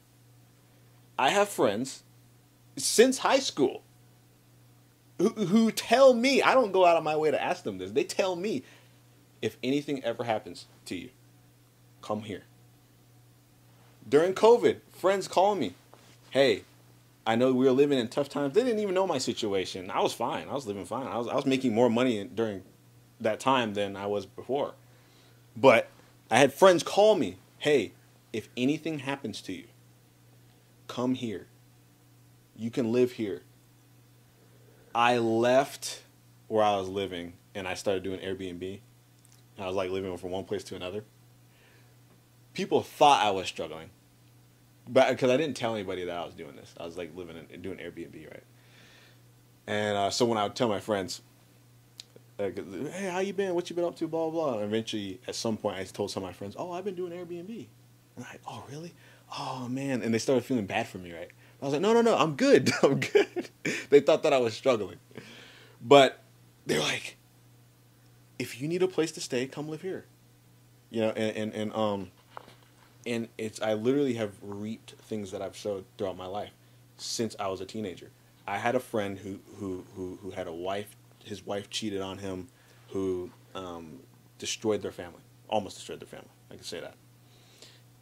[1.18, 2.02] I have friends
[2.76, 3.82] since high school
[5.18, 7.90] who, who tell me I don't go out of my way to ask them this.
[7.90, 8.62] They tell me
[9.42, 11.10] if anything ever happens to you,
[12.00, 12.44] come here.
[14.08, 15.74] During COVID, friends call me,
[16.30, 16.62] "Hey,
[17.26, 18.54] I know we were living in tough times.
[18.54, 19.90] They didn't even know my situation.
[19.90, 20.48] I was fine.
[20.48, 21.06] I was living fine.
[21.06, 22.62] I was I was making more money during
[23.20, 24.74] that time than I was before.
[25.56, 25.88] But
[26.30, 27.92] I had friends call me, "Hey,
[28.32, 29.66] if anything happens to you,
[30.86, 31.46] come here.
[32.56, 33.42] You can live here."
[34.94, 36.02] I left
[36.48, 38.80] where I was living and I started doing Airbnb.
[39.58, 41.04] I was like living from one place to another.
[42.54, 43.90] People thought I was struggling
[44.90, 47.36] but because I didn't tell anybody that I was doing this, I was like living
[47.36, 48.42] and doing Airbnb, right?
[49.66, 51.22] And uh, so when I would tell my friends,
[52.40, 53.54] "Hey, how you been?
[53.54, 54.54] What you been up to?" Blah blah.
[54.54, 57.12] And eventually, at some point, I told some of my friends, "Oh, I've been doing
[57.12, 57.66] Airbnb."
[58.16, 58.92] And like, "Oh, really?
[59.38, 61.30] Oh man!" And they started feeling bad for me, right?
[61.60, 62.70] I was like, "No, no, no, I'm good.
[62.82, 63.50] I'm good."
[63.90, 64.98] they thought that I was struggling,
[65.82, 66.22] but
[66.66, 67.16] they're like,
[68.38, 70.06] "If you need a place to stay, come live here."
[70.90, 72.10] You know, and and, and um
[73.06, 76.50] and it's I literally have reaped things that I've sowed throughout my life
[76.96, 78.10] since I was a teenager.
[78.46, 80.96] I had a friend who who who, who had a wife.
[81.24, 82.48] His wife cheated on him,
[82.88, 84.00] who um,
[84.38, 86.30] destroyed their family, almost destroyed their family.
[86.50, 86.94] I can say that.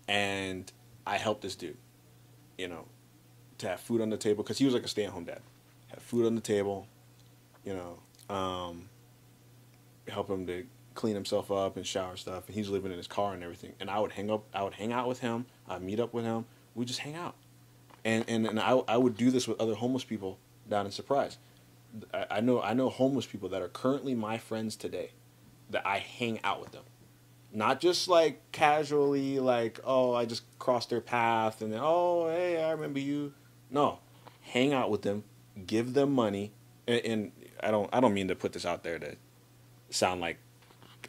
[0.07, 0.71] And
[1.07, 1.77] I helped this dude,
[2.57, 2.87] you know,
[3.59, 5.41] to have food on the table because he was like a stay-at-home dad.
[5.89, 6.87] Have food on the table,
[7.65, 8.89] you know, um,
[10.07, 10.65] help him to
[10.95, 13.73] clean himself up and shower stuff, and he's living in his car and everything.
[13.81, 16.25] And I would hang up, I would hang out with him, I'd meet up with
[16.25, 16.45] him,
[16.75, 17.35] we just hang out,
[18.05, 20.39] and and and I I would do this with other homeless people
[20.69, 21.39] down in Surprise.
[22.31, 25.11] I, know I know homeless people that are currently my friends today,
[25.71, 26.85] that I hang out with them,
[27.53, 32.63] not just like casually like oh I just crossed their path and then oh hey
[32.63, 33.33] I remember you,
[33.71, 33.99] no,
[34.43, 35.25] hang out with them,
[35.67, 36.53] give them money,
[36.87, 37.33] and, and
[37.63, 39.17] I don't I don't mean to put this out there to
[39.91, 40.39] sound like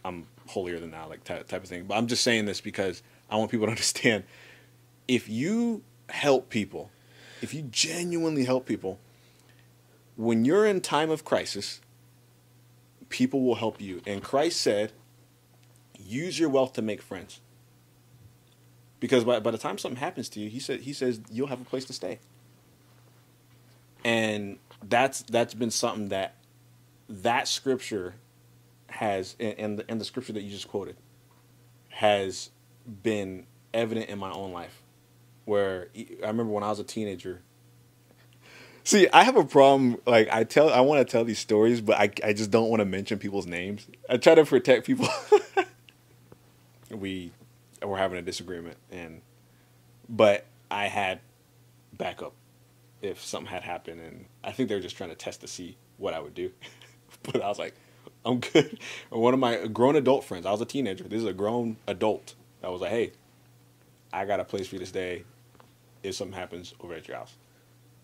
[0.03, 1.85] I'm holier than thou, like type of thing.
[1.85, 4.23] But I'm just saying this because I want people to understand.
[5.07, 6.91] If you help people,
[7.41, 8.99] if you genuinely help people,
[10.19, 11.79] when you're in time of crisis,
[13.07, 14.01] people will help you.
[14.05, 14.91] And Christ said,
[15.97, 17.39] use your wealth to make friends.
[18.99, 21.61] Because by, by the time something happens to you, he said he says you'll have
[21.61, 22.19] a place to stay.
[24.03, 26.35] And that's that's been something that
[27.07, 28.15] that scripture
[28.87, 30.97] has and the, and the scripture that you just quoted
[31.87, 32.49] has
[33.03, 34.81] been evident in my own life
[35.45, 37.41] where i remember when i was a teenager
[38.89, 41.97] see i have a problem like i tell i want to tell these stories but
[41.97, 45.07] i, I just don't want to mention people's names i try to protect people
[46.89, 47.31] we
[47.83, 49.21] were having a disagreement and
[50.07, 51.19] but i had
[51.97, 52.33] backup
[53.01, 55.77] if something had happened and i think they were just trying to test to see
[55.97, 56.51] what i would do
[57.23, 57.75] but i was like
[58.25, 58.79] I'm good.
[59.09, 61.05] One of my grown adult friends, I was a teenager.
[61.05, 62.35] This is a grown adult.
[62.63, 63.11] I was like, hey,
[64.11, 65.23] I got a place for you to stay
[66.03, 67.35] if something happens over at your house.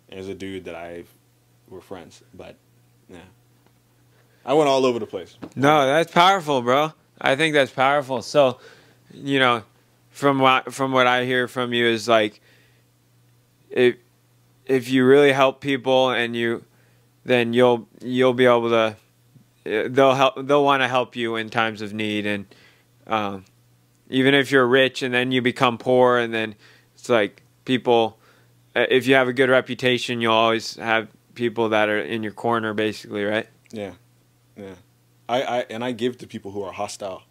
[0.09, 1.03] There's a dude that I
[1.69, 2.55] were friends, but
[3.09, 3.17] yeah.
[4.45, 5.37] I went all over the place.
[5.55, 6.93] No, that's powerful, bro.
[7.19, 8.21] I think that's powerful.
[8.21, 8.59] So,
[9.11, 9.63] you know,
[10.09, 12.39] from what from what I hear from you is like
[13.69, 13.95] if
[14.65, 16.63] if you really help people and you
[17.25, 18.95] then you'll you'll be able to
[19.89, 22.45] they'll help they'll want to help you in times of need and
[23.07, 23.45] um,
[24.09, 26.55] even if you're rich and then you become poor and then
[26.95, 28.17] it's like people
[28.75, 32.73] if you have a good reputation you'll always have people that are in your corner
[32.73, 33.91] basically right yeah
[34.55, 34.75] yeah
[35.27, 37.23] i, I and i give to people who are hostile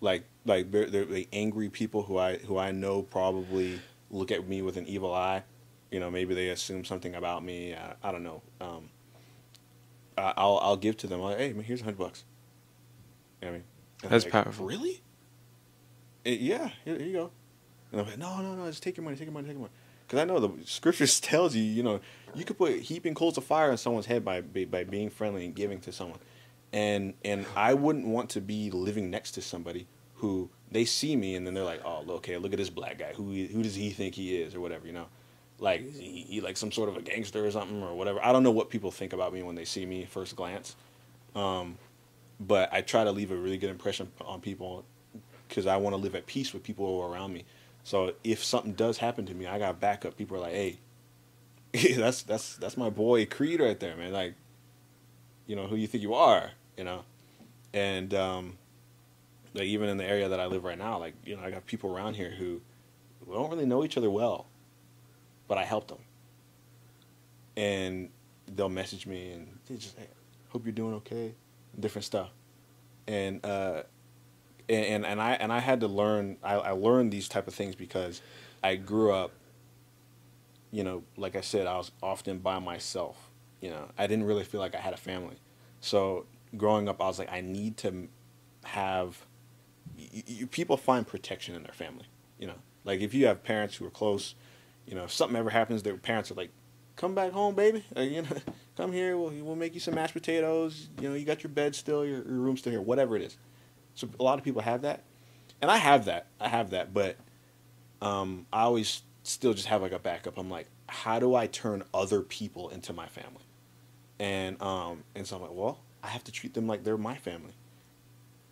[0.00, 3.80] like like they're, they're the angry people who I who I know probably
[4.10, 5.44] look at me with an evil eye.
[5.90, 7.74] You know, maybe they assume something about me.
[7.74, 8.42] I, I don't know.
[8.60, 8.88] Um,
[10.16, 11.20] I- I'll I'll give to them.
[11.20, 12.24] Like, hey, man, here's a hundred bucks.
[13.40, 13.64] You know I mean?
[14.02, 14.66] And That's they're powerful.
[14.66, 15.02] Really?
[16.26, 16.70] Eh, yeah.
[16.84, 17.30] Here, here you go.
[17.92, 18.66] And I'm like, no, no, no.
[18.66, 19.16] Just take your money.
[19.16, 19.46] Take your money.
[19.46, 19.72] Take your money.
[20.08, 22.00] Because I know the scriptures tells you, you know,
[22.34, 25.54] you could put heaping coals of fire on someone's head by by being friendly and
[25.54, 26.18] giving to someone,
[26.72, 29.86] and and I wouldn't want to be living next to somebody
[30.16, 33.12] who they see me and then they're like, oh, okay, look at this black guy.
[33.14, 35.06] Who who does he think he is or whatever, you know?
[35.58, 38.24] Like he, he like some sort of a gangster or something or whatever.
[38.24, 40.76] I don't know what people think about me when they see me first glance,
[41.34, 41.78] um,
[42.40, 44.84] but I try to leave a really good impression on people
[45.48, 47.44] because I want to live at peace with people around me.
[47.84, 50.16] So if something does happen to me, I got backup.
[50.16, 50.78] People are like, "Hey,
[51.96, 54.12] that's that's that's my boy Creed right there, man.
[54.12, 54.34] Like,
[55.46, 57.04] you know who you think you are, you know."
[57.72, 58.58] And um,
[59.54, 61.66] like even in the area that I live right now, like you know, I got
[61.66, 62.60] people around here who
[63.26, 64.46] don't really know each other well,
[65.46, 65.98] but I helped them,
[67.56, 68.10] and
[68.46, 70.06] they'll message me and they just, hey,
[70.50, 71.34] "Hope you're doing okay,"
[71.78, 72.30] different stuff,
[73.06, 73.82] and uh,
[74.68, 76.36] and and, I and I had to learn.
[76.42, 78.20] I, I learned these type of things because
[78.62, 79.32] I grew up.
[80.70, 83.30] You know, like I said, I was often by myself.
[83.60, 85.36] You know, I didn't really feel like I had a family.
[85.80, 88.08] So growing up, I was like, I need to
[88.64, 89.24] have.
[89.96, 92.04] You, you, people find protection in their family.
[92.38, 92.54] You know,
[92.84, 94.34] like if you have parents who are close,
[94.86, 96.50] you know, if something ever happens, their parents are like,
[96.96, 97.84] "Come back home, baby.
[97.96, 98.28] You know,
[98.76, 99.16] come here.
[99.16, 100.88] We'll we'll make you some mashed potatoes.
[101.00, 103.38] You know, you got your bed still, your, your room still here, whatever it is."
[103.98, 105.02] So a lot of people have that,
[105.60, 106.26] and I have that.
[106.40, 107.16] I have that, but
[108.00, 110.38] um, I always still just have like a backup.
[110.38, 113.42] I'm like, how do I turn other people into my family?
[114.20, 117.16] And um, and so I'm like, well, I have to treat them like they're my
[117.16, 117.54] family.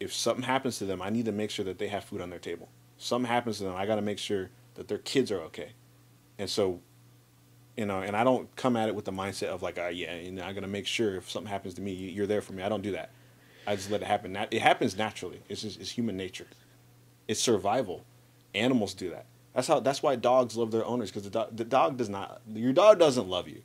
[0.01, 2.29] If something happens to them, I need to make sure that they have food on
[2.29, 2.69] their table.
[2.99, 5.71] Something happens to them, I got to make sure that their kids are okay.
[6.41, 6.81] And so,
[7.77, 10.29] you know, and I don't come at it with the mindset of like, uh, yeah,
[10.29, 12.65] know, I'm gonna make sure if something happens to me, you're there for me.
[12.65, 13.11] I don't do that.
[13.67, 14.37] I just let it happen.
[14.51, 15.41] It happens naturally.
[15.49, 16.47] It's just it's human nature.
[17.29, 18.05] It's survival.
[18.55, 19.27] Animals do that.
[19.55, 19.81] That's how.
[19.81, 22.41] That's why dogs love their owners because the dog, the dog does not.
[22.53, 23.63] Your dog doesn't love you.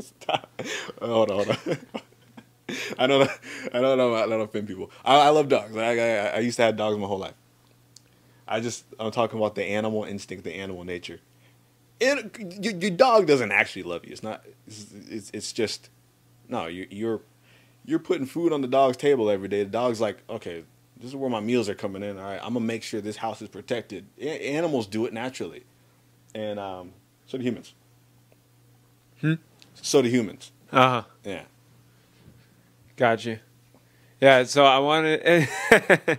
[0.00, 0.50] Stop.
[1.00, 1.36] Oh, hold on.
[1.44, 1.78] Hold on.
[2.98, 3.38] I know that.
[3.72, 4.14] I don't know.
[4.14, 4.90] I don't offend people.
[5.04, 5.76] I, I love dogs.
[5.76, 7.34] I, I I used to have dogs my whole life.
[8.46, 11.20] I just I'm talking about the animal instinct, the animal nature.
[12.00, 14.12] And your, your dog doesn't actually love you.
[14.12, 14.44] It's not.
[14.66, 15.90] It's, it's, it's just
[16.48, 16.66] no.
[16.66, 17.20] You, you're
[17.84, 19.62] you're putting food on the dog's table every day.
[19.64, 20.64] The dog's like, okay,
[20.96, 22.18] this is where my meals are coming in.
[22.18, 24.06] All right, I'm gonna make sure this house is protected.
[24.18, 25.64] A- animals do it naturally,
[26.34, 26.92] and um,
[27.26, 27.74] so do humans.
[29.20, 29.34] Hmm?
[29.74, 30.52] So do humans.
[30.72, 31.02] Uh huh.
[31.24, 31.42] Yeah.
[32.96, 33.38] Got you.
[34.20, 36.16] Yeah, so I wanted uh,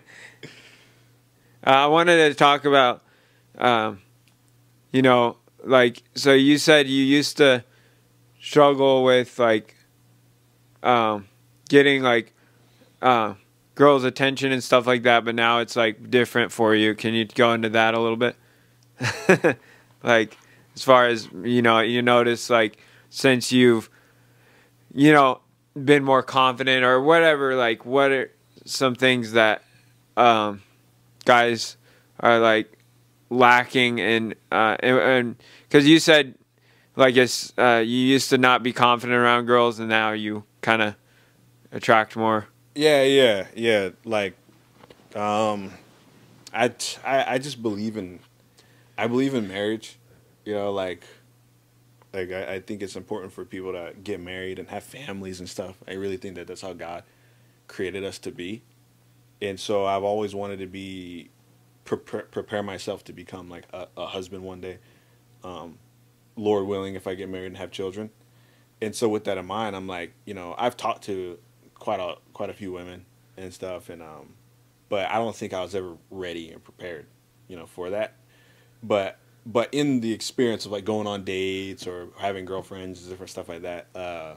[1.63, 3.01] I wanted to talk about
[3.57, 4.01] um,
[4.91, 7.63] you know, like so you said you used to
[8.39, 9.75] struggle with like
[10.83, 11.27] um,
[11.69, 12.33] getting like
[13.01, 13.35] uh,
[13.75, 16.95] girls' attention and stuff like that, but now it's like different for you.
[16.95, 18.35] Can you go into that a little bit?
[20.03, 20.37] like
[20.75, 22.77] as far as you know, you notice like
[23.09, 23.89] since you've
[24.93, 25.41] you know
[25.83, 28.31] been more confident or whatever like what are
[28.65, 29.61] some things that
[30.15, 30.61] um
[31.25, 31.75] guys
[32.21, 32.79] are like
[33.29, 35.35] lacking in uh and
[35.67, 36.35] because you said
[36.95, 40.81] like it's uh you used to not be confident around girls and now you kind
[40.81, 40.95] of
[41.71, 43.89] attract more Yeah, yeah, yeah.
[44.05, 44.35] Like,
[45.15, 45.71] um,
[46.53, 48.19] I, t- I, I just believe in,
[48.97, 49.97] I believe in marriage.
[50.45, 51.05] You know, like,
[52.13, 55.49] like I, I think it's important for people to get married and have families and
[55.49, 55.77] stuff.
[55.87, 57.03] I really think that that's how God
[57.67, 58.63] created us to be,
[59.41, 61.29] and so I've always wanted to be,
[61.85, 64.79] prepare, prepare myself to become like a, a husband one day,
[65.43, 65.77] um,
[66.35, 68.11] Lord willing, if I get married and have children.
[68.81, 71.39] And so with that in mind, I'm like, you know, I've talked to
[71.85, 73.05] quite a quite a few women
[73.37, 74.33] and stuff and um
[74.89, 77.05] but I don't think I was ever ready and prepared,
[77.47, 78.15] you know, for that.
[78.81, 83.49] But but in the experience of like going on dates or having girlfriends different stuff
[83.49, 84.35] like that, uh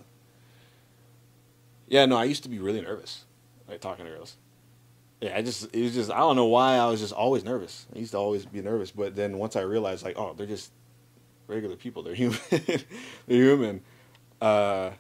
[1.89, 3.25] yeah, no, I used to be really nervous,
[3.67, 4.37] like talking to girls.
[5.23, 7.87] Yeah, I just it was just I don't know why I was just always nervous.
[7.95, 10.71] I used to always be nervous, but then once I realized like, oh, they're just
[11.47, 12.03] regular people.
[12.03, 12.39] They're human.
[12.51, 12.85] they're
[13.45, 13.81] human.
[14.39, 14.91] Uh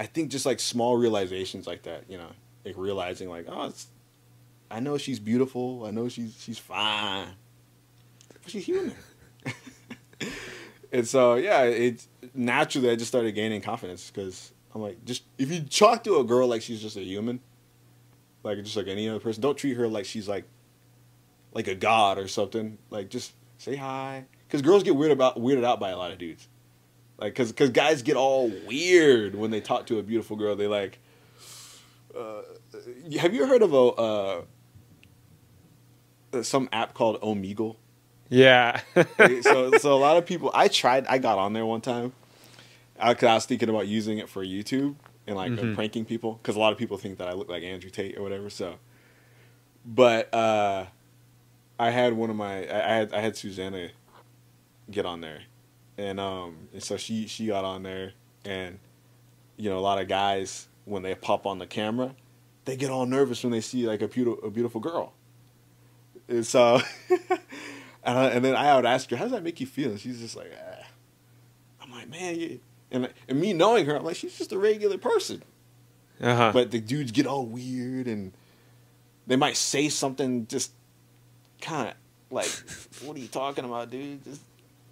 [0.00, 2.30] I think just like small realizations like that, you know,
[2.64, 3.70] like realizing like, oh,
[4.70, 5.84] I know she's beautiful.
[5.84, 7.28] I know she's she's fine,
[8.42, 8.94] but she's human.
[10.92, 15.52] and so yeah, it naturally I just started gaining confidence because I'm like, just if
[15.52, 17.40] you talk to a girl like she's just a human,
[18.42, 19.42] like just like any other person.
[19.42, 20.46] Don't treat her like she's like
[21.52, 22.78] like a god or something.
[22.88, 24.24] Like just say hi.
[24.46, 26.48] Because girls get weird about weirded out by a lot of dudes.
[27.20, 30.56] Like, cause, cause guys get all weird when they talk to a beautiful girl.
[30.56, 30.98] They like.
[32.16, 32.42] Uh,
[33.20, 34.44] have you heard of a
[36.32, 37.76] uh, some app called Omegle?
[38.28, 38.80] Yeah.
[39.42, 40.50] so, so a lot of people.
[40.54, 41.06] I tried.
[41.06, 42.12] I got on there one time.
[42.98, 44.94] I, I was thinking about using it for YouTube
[45.26, 45.74] and like Mhm.
[45.74, 48.22] pranking people because a lot of people think that I look like Andrew Tate or
[48.22, 48.50] whatever.
[48.50, 48.76] So,
[49.84, 50.86] but uh,
[51.78, 53.90] I had one of my I had I had Susanna
[54.90, 55.42] get on there,
[56.00, 58.12] and um and so she she got on there,
[58.44, 58.78] and
[59.56, 62.14] you know a lot of guys when they pop on the camera,
[62.64, 65.12] they get all nervous when they see like a beautiful a beautiful girl.
[66.26, 66.80] And so,
[68.04, 70.00] and, I, and then I would ask her, "How does that make you feel?" And
[70.00, 70.86] she's just like, ah.
[71.82, 74.96] "I'm like, man," you, and and me knowing her, I'm like, she's just a regular
[74.96, 75.42] person.
[76.20, 76.50] Uh huh.
[76.52, 78.32] But the dudes get all weird and
[79.26, 80.72] they might say something just
[81.60, 81.94] kind of
[82.30, 82.50] like,
[83.04, 84.40] "What are you talking about, dude?" Just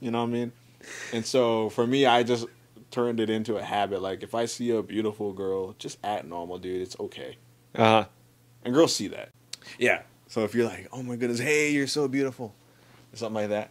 [0.01, 0.53] you know what I mean?
[1.13, 2.47] And so for me, I just
[2.91, 4.03] turned it into a habit.
[4.03, 6.83] Like if I see a beautiful girl, just act normal, dude.
[6.83, 7.37] It's okay.
[7.75, 8.05] Uh huh.
[8.65, 9.31] And girls see that.
[9.79, 10.03] Yeah.
[10.27, 12.55] So if you're like, "Oh my goodness, hey, you're so beautiful,"
[13.13, 13.71] or something like that,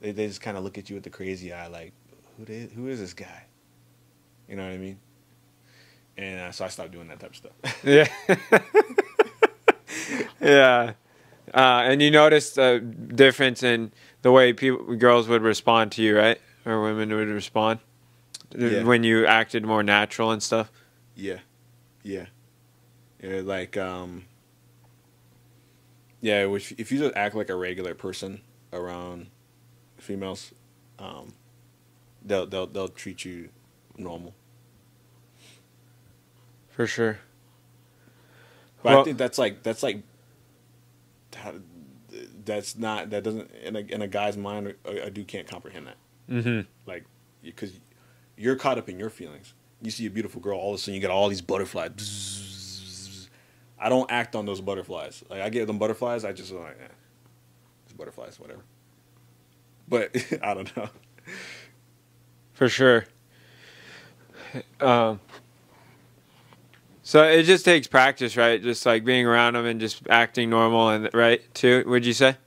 [0.00, 1.92] they they just kind of look at you with the crazy eye, like,
[2.36, 3.44] "Who did, who is this guy?"
[4.48, 4.98] You know what I mean?
[6.16, 7.84] And uh, so I stopped doing that type of stuff.
[7.84, 8.08] Yeah.
[10.40, 10.92] yeah.
[11.52, 13.92] Uh, and you noticed a difference in
[14.24, 16.40] the way people, girls would respond to you, right?
[16.64, 17.78] Or women would respond
[18.56, 18.82] Yeah.
[18.82, 20.72] when you acted more natural and stuff.
[21.14, 21.40] Yeah,
[22.02, 22.26] yeah,
[23.22, 23.40] yeah.
[23.44, 24.24] Like, um,
[26.22, 26.46] yeah.
[26.46, 28.40] Which if you just act like a regular person
[28.72, 29.26] around
[29.98, 30.52] females,
[30.98, 31.34] um,
[32.24, 33.50] they'll they'll they'll treat you
[33.98, 34.34] normal.
[36.70, 37.18] For sure.
[38.82, 39.98] But I Well- think that's like that's like
[42.44, 45.86] that's not that doesn't in a in a guy's mind a, a dude can't comprehend
[45.86, 45.96] that
[46.30, 46.60] Mm-hmm.
[46.86, 47.04] like
[47.42, 47.72] because
[48.36, 49.52] you're caught up in your feelings.
[49.82, 51.90] You see a beautiful girl, all of a sudden you get all these butterflies.
[51.90, 53.28] Bzzz.
[53.78, 55.22] I don't act on those butterflies.
[55.28, 56.88] Like I get them butterflies, I just like, eh,
[57.84, 58.62] it's butterflies, whatever.
[59.86, 60.88] But I don't know.
[62.54, 63.04] For sure.
[64.80, 65.20] Um,
[67.06, 68.60] so it just takes practice, right?
[68.60, 71.84] Just like being around them and just acting normal, and right too.
[71.86, 72.38] Would you say?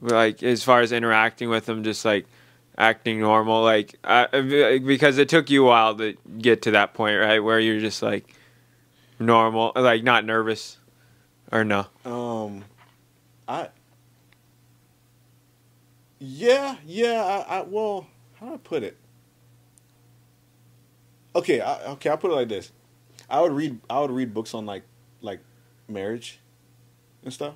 [0.00, 2.26] Like as far as interacting with them, just like
[2.78, 7.40] acting normal, like because it took you a while to get to that point, right?
[7.40, 8.34] Where you're just like
[9.18, 10.78] normal, like not nervous,
[11.52, 11.86] or no?
[12.06, 12.64] Um,
[13.46, 13.68] I.
[16.20, 17.44] Yeah, yeah.
[17.48, 18.06] I, I well,
[18.40, 18.96] how do I put it?
[21.36, 22.08] Okay, I, okay.
[22.08, 22.72] I'll put it like this.
[23.28, 23.80] I would read.
[23.88, 24.84] I would read books on like,
[25.20, 25.40] like,
[25.86, 26.40] marriage,
[27.24, 27.54] and stuff,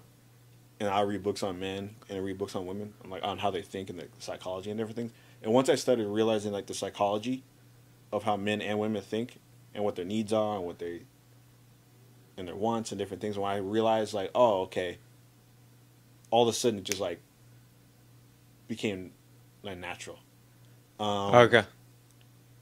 [0.80, 3.38] and I read books on men and I read books on women, and like on
[3.38, 5.10] how they think and the psychology and everything.
[5.42, 7.42] And once I started realizing like the psychology
[8.12, 9.38] of how men and women think
[9.74, 11.02] and what their needs are and what they
[12.36, 13.38] and their wants and different things.
[13.38, 14.98] When I realized, like, oh, okay,
[16.30, 17.20] all of a sudden it just like
[18.68, 19.12] became
[19.62, 20.18] like natural.
[21.00, 21.64] Um, Okay.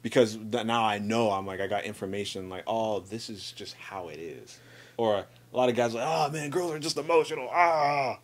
[0.03, 4.09] Because now I know I'm like I got information like, oh, this is just how
[4.09, 4.59] it is.
[4.97, 7.49] Or a lot of guys like, oh man, girls are just emotional.
[7.53, 8.19] Ah,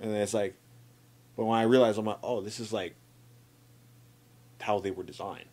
[0.00, 0.54] and it's like,
[1.36, 2.94] but when I realize I'm like, oh, this is like
[4.60, 5.48] how they were designed.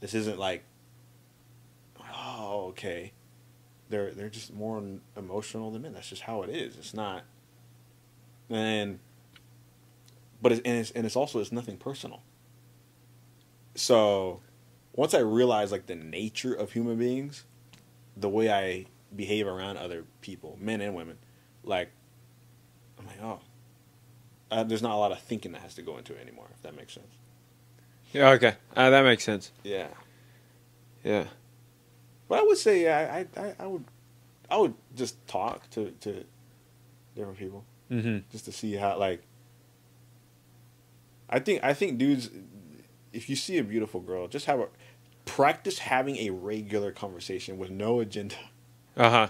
[0.00, 0.64] This isn't like,
[2.00, 3.12] oh, okay
[3.88, 4.82] they're they're just more
[5.16, 5.92] emotional than men.
[5.92, 6.76] That's just how it is.
[6.76, 7.22] It's not,
[8.50, 8.98] and
[10.42, 12.22] but it's, and it's and it's also it's nothing personal.
[13.74, 14.40] So,
[14.94, 17.44] once I realized like the nature of human beings,
[18.16, 21.18] the way I behave around other people, men and women,
[21.62, 21.90] like
[22.98, 23.40] I'm like, oh,
[24.50, 26.48] uh, there's not a lot of thinking that has to go into it anymore.
[26.54, 27.12] If that makes sense.
[28.12, 28.30] Yeah.
[28.30, 28.54] Okay.
[28.76, 29.50] Uh, that makes sense.
[29.64, 29.88] Yeah.
[31.02, 31.24] Yeah.
[32.28, 33.84] But I would say yeah, I, I I would
[34.50, 36.24] I would just talk to to
[37.14, 37.64] different people.
[37.90, 38.20] Mm-hmm.
[38.32, 39.22] just to see how like
[41.28, 42.30] I think I think dudes
[43.12, 44.68] if you see a beautiful girl just have a
[45.24, 48.36] practice having a regular conversation with no agenda.
[48.96, 49.28] Uh huh.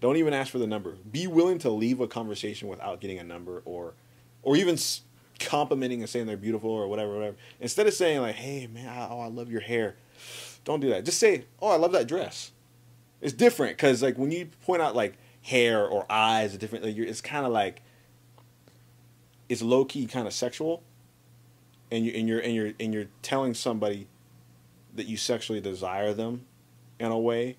[0.00, 0.96] don't even ask for the number.
[1.10, 3.94] Be willing to leave a conversation without getting a number or
[4.42, 4.76] or even
[5.40, 7.36] complimenting and saying they're beautiful or whatever whatever.
[7.60, 9.96] Instead of saying like hey man I, oh I love your hair.
[10.64, 11.04] Don't do that.
[11.04, 12.52] Just say oh I love that dress.
[13.20, 17.06] It's different because like when you point out like hair or eyes different like, you're,
[17.06, 17.82] it's kind of like
[19.48, 20.82] it's low key kind of sexual,
[21.90, 24.08] and you and you're and you're and you're telling somebody
[24.94, 26.46] that you sexually desire them
[26.98, 27.56] in a way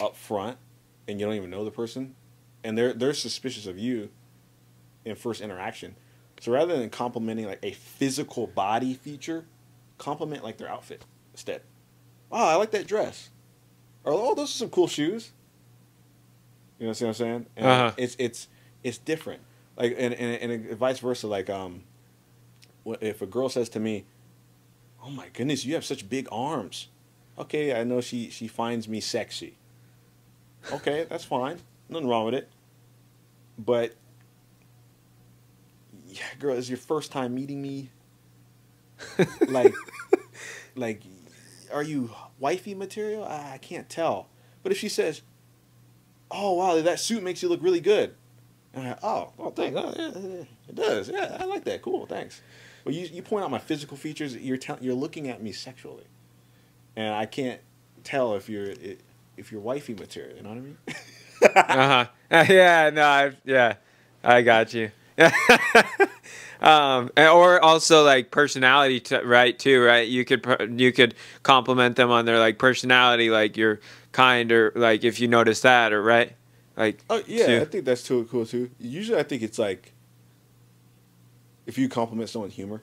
[0.00, 0.58] up front,
[1.08, 2.14] and you don't even know the person,
[2.62, 4.10] and they're they're suspicious of you
[5.04, 5.96] in first interaction.
[6.40, 9.46] So rather than complimenting like a physical body feature,
[9.98, 11.62] compliment like their outfit instead.
[12.30, 13.30] Oh, I like that dress.
[14.04, 15.32] Or oh, those are some cool shoes.
[16.78, 17.46] You know what I'm saying?
[17.56, 17.92] And Uh-huh.
[17.96, 18.48] It's it's
[18.82, 19.42] it's different.
[19.76, 21.26] Like and, and and vice versa.
[21.26, 21.84] Like um,
[23.00, 24.04] if a girl says to me,
[25.04, 26.88] "Oh my goodness, you have such big arms,"
[27.38, 29.56] okay, I know she she finds me sexy.
[30.72, 31.58] Okay, that's fine.
[31.88, 32.48] Nothing wrong with it.
[33.58, 33.94] But
[36.08, 37.90] yeah, girl, it's your first time meeting me.
[39.48, 39.74] like,
[40.74, 41.02] like,
[41.72, 43.24] are you wifey material?
[43.24, 44.28] I, I can't tell.
[44.62, 45.22] But if she says,
[46.30, 48.14] "Oh wow, that suit makes you look really good,"
[48.72, 49.78] and I, oh, well, thanks.
[49.78, 51.08] Oh, yeah, it does.
[51.08, 51.82] Yeah, I like that.
[51.82, 52.40] Cool, thanks.
[52.84, 54.36] Well, you you point out my physical features.
[54.36, 56.04] You're tell, you're looking at me sexually,
[56.96, 57.60] and I can't
[58.02, 58.74] tell if you're
[59.36, 60.36] if you're wifey material.
[60.36, 60.78] You know what I mean?
[61.56, 62.44] uh huh.
[62.52, 63.76] yeah, no, I yeah,
[64.22, 64.90] I got you.
[66.60, 69.58] um, or also like personality, t- right?
[69.58, 70.06] Too right.
[70.06, 73.80] You could you could compliment them on their like personality, like you're
[74.12, 76.32] kind or like if you notice that or right,
[76.76, 77.60] like Oh yeah, too.
[77.60, 78.70] I think that's too cool too.
[78.78, 79.93] Usually, I think it's like
[81.66, 82.82] if you compliment someone's humor,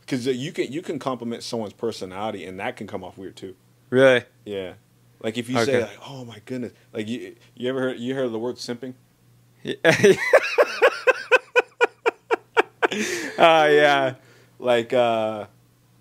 [0.00, 3.54] because you can you can compliment someone's personality, and that can come off weird too.
[3.90, 4.24] really.
[4.44, 4.74] Yeah,
[5.22, 8.32] like if you say like, "Oh my goodness," like you you ever heard you heard
[8.32, 8.94] the word simping?
[13.38, 14.14] Oh yeah.
[14.60, 15.46] Like uh,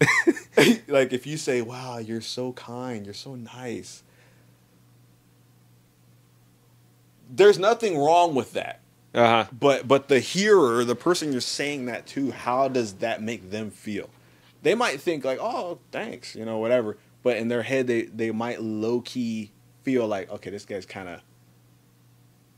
[0.87, 4.01] like if you say, "Wow, you're so kind, you're so nice,"
[7.29, 8.79] there's nothing wrong with that.
[9.13, 9.45] Uh huh.
[9.57, 13.71] But but the hearer, the person you're saying that to, how does that make them
[13.71, 14.09] feel?
[14.63, 16.97] They might think like, "Oh, thanks," you know, whatever.
[17.23, 19.51] But in their head, they they might low key
[19.83, 21.21] feel like, "Okay, this guy's kind of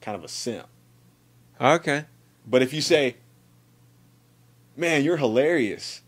[0.02, 0.68] kind of a simp."
[1.62, 2.06] Okay.
[2.48, 3.18] But if you say,
[4.76, 6.02] "Man, you're hilarious,"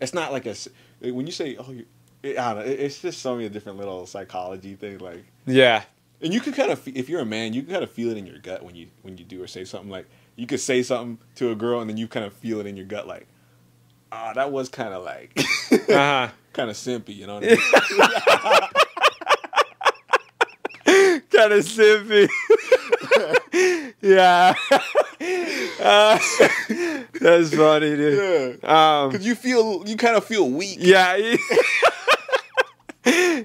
[0.00, 0.54] it's not like a
[1.00, 1.84] when you say, "Oh, you,"
[2.24, 2.60] I don't know.
[2.64, 5.24] it- It's just so many different little psychology things like.
[5.44, 5.84] Yeah.
[6.22, 8.16] And you can kind of, if you're a man, you can kind of feel it
[8.16, 10.06] in your gut when you when you do or say something like
[10.36, 12.76] you could say something to a girl and then you kind of feel it in
[12.76, 13.26] your gut like,
[14.12, 15.38] ah, that was kind of like,
[15.72, 16.28] Uh huh.
[16.54, 17.58] kind of simpy, you know what I mean?
[21.30, 22.28] kind of simpy.
[24.00, 24.54] yeah.
[25.80, 26.18] Uh,
[27.20, 28.58] that's funny, dude.
[28.62, 30.78] yeah, Um, because you feel you kind of feel weak.
[30.80, 31.36] yeah.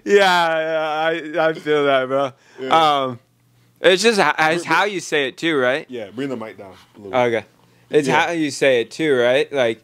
[0.06, 2.32] Yeah, I I feel that, bro.
[2.60, 3.04] Yeah.
[3.04, 3.20] Um,
[3.80, 5.86] it's just how, it's how you say it too, right?
[5.90, 7.12] Yeah, bring the mic down a little.
[7.12, 7.18] bit.
[7.18, 7.46] Okay.
[7.90, 8.26] It's Yeah.
[8.28, 9.52] how you say it too, right?
[9.52, 9.84] Like,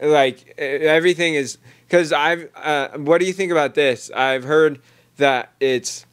[0.00, 2.48] like everything is because I've.
[2.54, 4.10] Uh, what do you think about this?
[4.14, 4.80] I've heard
[5.18, 6.06] that it's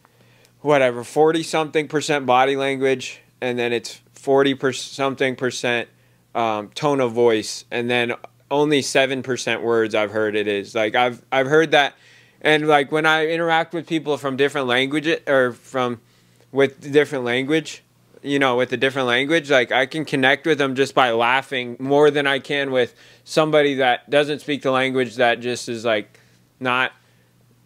[0.62, 5.88] whatever forty something percent body language, and then it's forty per something percent
[6.34, 8.14] um, tone of voice, and then
[8.52, 9.96] only seven percent words.
[9.96, 11.94] I've heard it is like I've I've heard that,
[12.46, 16.00] and like when I interact with people from different languages or from
[16.52, 17.84] with different language
[18.26, 21.78] you know, with a different language, like I can connect with them just by laughing
[21.80, 26.20] more than I can with somebody that doesn't speak the language that just is like
[26.60, 26.92] not.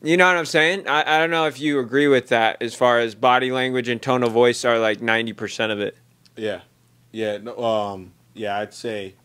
[0.01, 0.87] You know what I'm saying?
[0.87, 4.01] I, I don't know if you agree with that as far as body language and
[4.01, 5.97] tone of voice are like 90% of it.
[6.37, 6.61] Yeah,
[7.11, 8.59] yeah, no, um, yeah.
[8.59, 9.15] I'd say,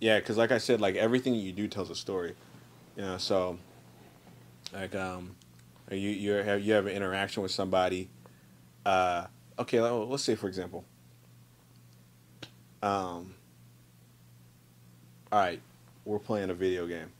[0.00, 2.34] yeah, because like I said, like everything you do tells a story.
[2.96, 3.58] You know, so
[4.72, 5.34] like um,
[5.90, 8.08] you you have you have an interaction with somebody.
[8.84, 9.26] Uh,
[9.58, 10.84] okay, let- let's say for example.
[12.82, 13.34] Um.
[15.30, 15.60] All right,
[16.04, 17.10] we're playing a video game,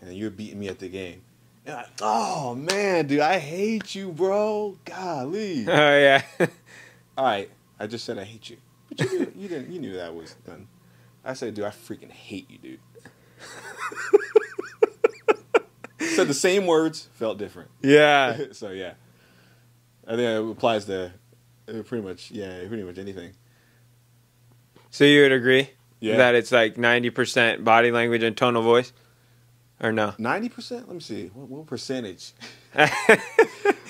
[0.00, 1.20] and you're beating me at the game.
[1.66, 4.78] And I, oh man, dude, I hate you, bro.
[4.84, 5.64] Golly.
[5.68, 6.22] Oh, yeah.
[7.18, 8.56] All right, I just said I hate you,
[8.88, 9.72] but you knew, you didn't.
[9.72, 10.68] You knew that was done.
[11.24, 12.80] I said, dude, I freaking hate you, dude.
[16.18, 17.70] said the same words, felt different.
[17.82, 18.36] yeah.
[18.52, 18.94] so yeah,
[20.06, 21.12] I think it applies to
[21.68, 23.32] uh, pretty much yeah, pretty much anything.
[24.90, 28.92] So you would agree Yeah, that it's like 90% body language and tone of voice?
[29.80, 30.14] Or no?
[30.18, 30.88] ninety percent.
[30.88, 32.32] Let me see what, what percentage.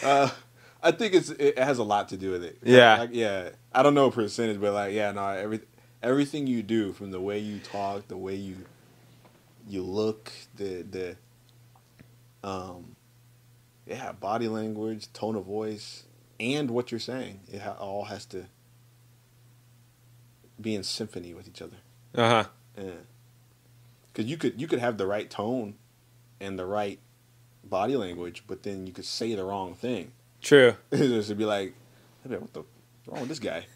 [0.03, 0.31] Uh,
[0.81, 2.59] I think it's it has a lot to do with it.
[2.62, 2.99] Yeah.
[2.99, 3.51] Like, yeah.
[3.72, 5.61] I don't know a percentage, but like, yeah, no, every
[6.03, 8.59] everything you do, from the way you talk, the way you
[9.68, 11.16] you look, the the
[12.43, 12.97] um,
[13.86, 16.05] yeah, body language, tone of voice,
[16.39, 18.47] and what you're saying, it ha- all has to
[20.61, 21.76] be in symphony with each other.
[22.14, 22.45] Uh huh.
[22.76, 22.91] Yeah.
[24.14, 25.74] Cause you could you could have the right tone
[26.41, 26.99] and the right
[27.62, 30.12] body language, but then you could say the wrong thing.
[30.43, 30.74] True.
[30.93, 31.74] just to be like,
[32.22, 32.64] "Hey, man, what the
[33.07, 33.66] wrong with this guy?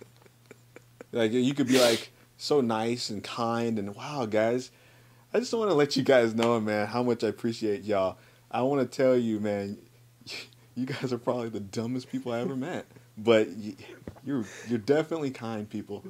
[1.12, 4.70] like you could be like so nice and kind and wow, guys.
[5.32, 8.18] I just want to let you guys know, man, how much I appreciate y'all.
[8.50, 9.78] I want to tell you, man,
[10.74, 13.48] you guys are probably the dumbest people I ever met, but
[14.24, 16.02] you're you're definitely kind people.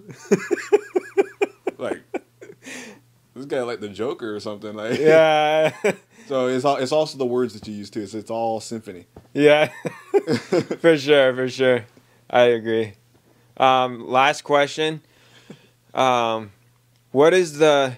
[1.79, 2.03] like
[3.35, 4.75] this guy, like the Joker or something.
[4.75, 5.73] Like Yeah.
[6.29, 8.07] So it's all, it's also the words that you use too.
[8.07, 9.07] So it's all symphony.
[9.35, 9.73] yeah.
[10.79, 11.87] for sure, for sure.
[12.29, 12.93] I agree.
[13.57, 15.01] Um, last question.
[15.93, 16.53] Um,
[17.11, 17.97] what is the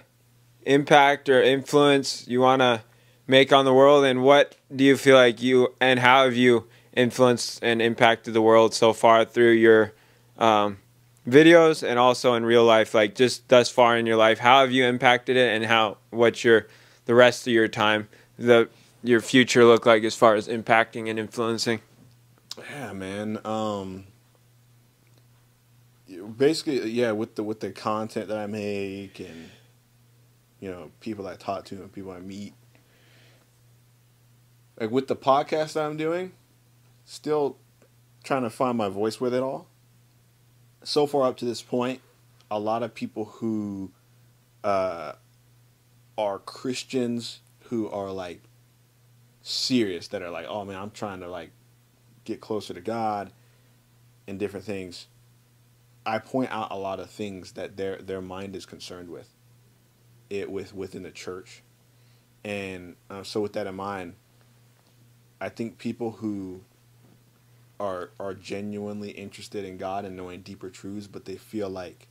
[0.65, 2.81] impact or influence you want to
[3.27, 6.67] make on the world, and what do you feel like you and how have you
[6.93, 9.93] influenced and impacted the world so far through your
[10.37, 10.77] um,
[11.27, 12.93] videos and also in real life?
[12.93, 16.43] Like just thus far in your life, how have you impacted it, and how what's
[16.43, 16.67] your
[17.05, 18.69] the rest of your time, the
[19.03, 21.81] your future look like as far as impacting and influencing?
[22.57, 23.39] Yeah, man.
[23.45, 24.05] Um,
[26.37, 29.49] basically, yeah, with the with the content that I make and
[30.63, 32.53] you know people I talk to and people I meet,
[34.79, 36.31] like with the podcast that I'm doing,
[37.03, 37.57] still
[38.23, 39.67] trying to find my voice with it all.
[40.81, 41.99] So far up to this point,
[42.49, 43.91] a lot of people who
[44.63, 45.13] uh,
[46.17, 48.39] are Christians who are like
[49.41, 51.51] serious that are like, oh man, I'm trying to like
[52.23, 53.33] get closer to God
[54.29, 55.07] and different things.
[56.05, 59.32] I point out a lot of things that their their mind is concerned with,
[60.33, 61.61] it with within the church,
[62.43, 64.15] and uh, so with that in mind,
[65.39, 66.61] I think people who
[67.79, 72.07] are are genuinely interested in God and knowing deeper truths, but they feel like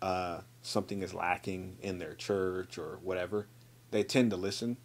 [0.00, 3.46] uh, something is lacking in their church or whatever,
[3.90, 4.78] they tend to listen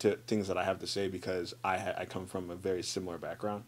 [0.00, 2.82] to things that I have to say because I ha- I come from a very
[2.82, 3.64] similar background.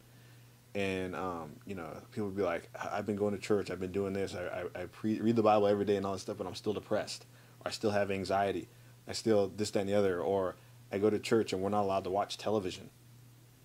[0.75, 3.71] And um, you know people be like i've been going to church.
[3.71, 4.35] I've been doing this.
[4.35, 6.55] I, I, I pre- read the bible every day and all this stuff but i'm
[6.55, 7.25] still depressed
[7.67, 8.69] i still have anxiety
[9.09, 10.57] i still this that and the other or
[10.93, 12.91] i go to church and we're not allowed to watch television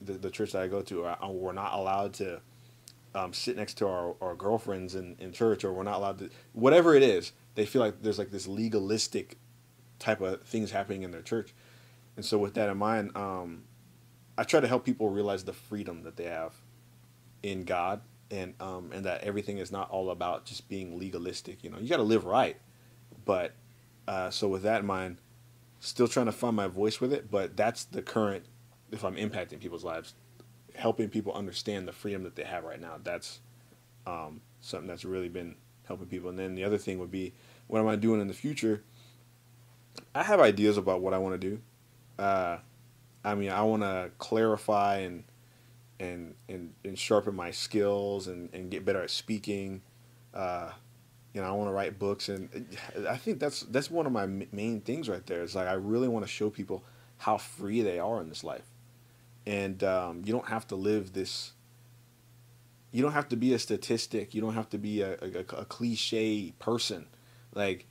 [0.02, 2.42] the, the church that i go to or, or we're not allowed to
[3.14, 6.30] um, sit next to our, our girlfriends in, in church or we're not allowed to
[6.54, 9.38] whatever it is they feel like there's like this legalistic
[10.00, 11.54] type of things happening in their church
[12.16, 13.64] and so with that in mind um,
[14.38, 16.54] i try to help people realize the freedom that they have
[17.44, 21.64] in God and um, and that everything is not all about just being legalistic.
[21.64, 22.58] You know, you got to live right.
[23.26, 23.54] But
[24.12, 25.20] uh, so with that in mind,
[25.80, 27.32] still trying to find my voice with it.
[27.32, 28.44] But that's the current.
[28.92, 30.16] If I'm impacting people's lives,
[30.76, 32.96] helping people understand the freedom that they have right now.
[33.02, 33.40] That's
[34.06, 35.56] um, something that's really been
[35.86, 36.30] helping people.
[36.30, 37.32] And then the other thing would be,
[37.68, 38.84] what am I doing in the future?
[40.14, 41.62] I have ideas about what I want to do.
[42.20, 42.58] Uh,
[43.24, 45.24] I mean, I want to clarify and
[46.02, 49.84] and and, and sharpen my skills and, and get better at speaking.
[50.34, 50.72] Uh,
[51.34, 52.50] you know, I want to write books, and
[53.08, 55.42] I think that's that's one of my main things right there.
[55.42, 56.84] Is like I really want to show people
[57.20, 58.66] how free they are in this life,
[59.46, 61.54] and um, you don't have to live this.
[62.92, 64.34] You don't have to be a statistic.
[64.34, 67.08] You don't have to be a, a, a cliche person,
[67.54, 67.86] like,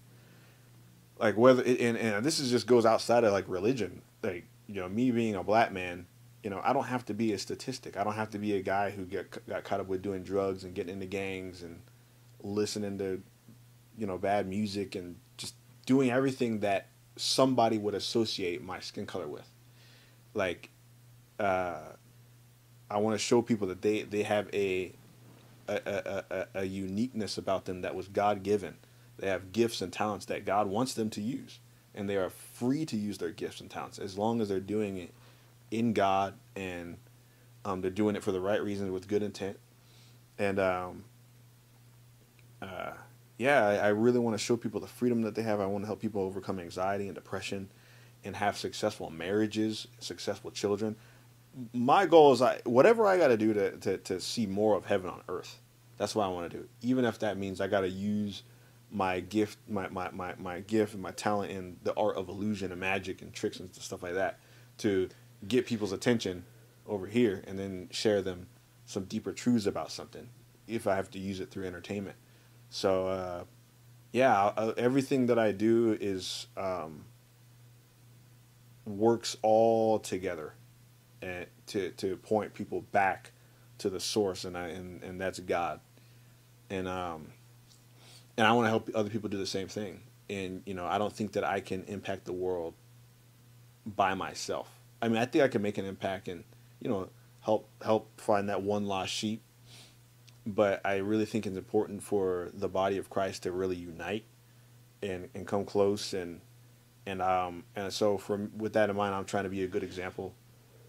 [1.19, 4.03] like whether and and this is just goes outside of like religion.
[4.23, 6.07] Like you know, me being a black man,
[6.43, 7.97] you know, I don't have to be a statistic.
[7.97, 10.63] I don't have to be a guy who get got caught up with doing drugs
[10.65, 11.81] and getting into gangs and
[12.43, 13.23] listening to,
[13.97, 15.55] you know, bad music and just
[15.87, 19.49] doing everything that somebody would associate my skin color with.
[20.35, 20.71] Like,
[21.39, 21.81] uh,
[22.91, 24.93] I want to show people that they they have a
[25.69, 28.77] a, a, a, a uniqueness about them that was God given.
[29.19, 31.61] They have gifts and talents that God wants them to use,
[31.95, 34.97] and they are free to use their gifts and talents as long as they're doing
[34.97, 35.13] it
[35.71, 36.97] in God and
[37.65, 39.59] um, they're doing it for the right reasons with good intent.
[40.39, 41.05] And um,
[42.63, 42.93] uh,
[43.41, 45.61] yeah, I, I really want to show people the freedom that they have.
[45.61, 47.71] I want to help people overcome anxiety and depression
[48.23, 50.95] and have successful marriages, successful children.
[51.73, 54.85] My goal is I, whatever I got to do to, to, to see more of
[54.85, 55.59] heaven on earth.
[55.97, 56.69] That's what I want to do.
[56.83, 58.43] Even if that means I got to use
[58.91, 62.73] my gift, my, my, my, my gift and my talent in the art of illusion
[62.73, 64.39] and magic and tricks and stuff like that
[64.79, 65.09] to
[65.49, 66.45] get people's attention
[66.87, 68.49] over here and then share them
[68.85, 70.29] some deeper truths about something
[70.69, 72.17] if I have to use it through entertainment.
[72.71, 73.45] So, uh,
[74.13, 77.05] yeah, uh, everything that I do is um,
[78.85, 80.55] works all together
[81.23, 83.33] and to, to point people back
[83.79, 85.81] to the source, and I and, and that's God.
[86.69, 87.33] And um,
[88.37, 90.01] and I want to help other people do the same thing.
[90.29, 92.75] And you know, I don't think that I can impact the world
[93.85, 94.71] by myself.
[95.03, 96.45] I mean, I think I can make an impact and,
[96.81, 97.09] you know,
[97.41, 99.43] help help find that one lost sheep.
[100.47, 104.25] But I really think it's important for the body of Christ to really unite
[105.03, 106.41] and and come close and
[107.07, 109.83] and um and so from with that in mind, I'm trying to be a good
[109.83, 110.35] example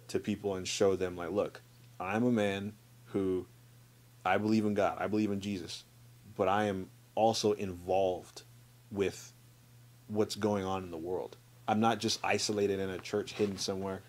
[0.09, 1.61] to people and show them like, look,
[1.99, 2.73] I'm a man
[3.05, 3.45] who
[4.25, 5.83] I believe in God, I believe in Jesus,
[6.35, 8.43] but I am also involved
[8.91, 9.33] with
[10.07, 11.37] what's going on in the world.
[11.67, 14.01] I'm not just isolated in a church hidden somewhere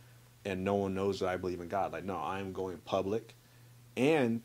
[0.45, 1.93] and no one knows that I believe in God.
[1.93, 3.35] Like no, I'm going public
[3.97, 4.43] and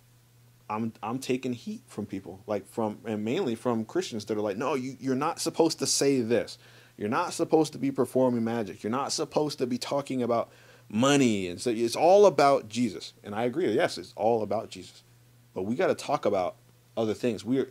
[0.69, 4.57] I'm I'm taking heat from people, like from and mainly from Christians that are like,
[4.57, 6.57] no, you you're not supposed to say this.
[6.98, 8.84] You're not supposed to be performing magic.
[8.84, 10.49] You're not supposed to be talking about
[10.89, 13.14] money and so it's all about Jesus.
[13.23, 13.72] And I agree.
[13.72, 15.03] Yes, it's all about Jesus.
[15.53, 16.56] But we got to talk about
[16.95, 17.45] other things.
[17.45, 17.69] We're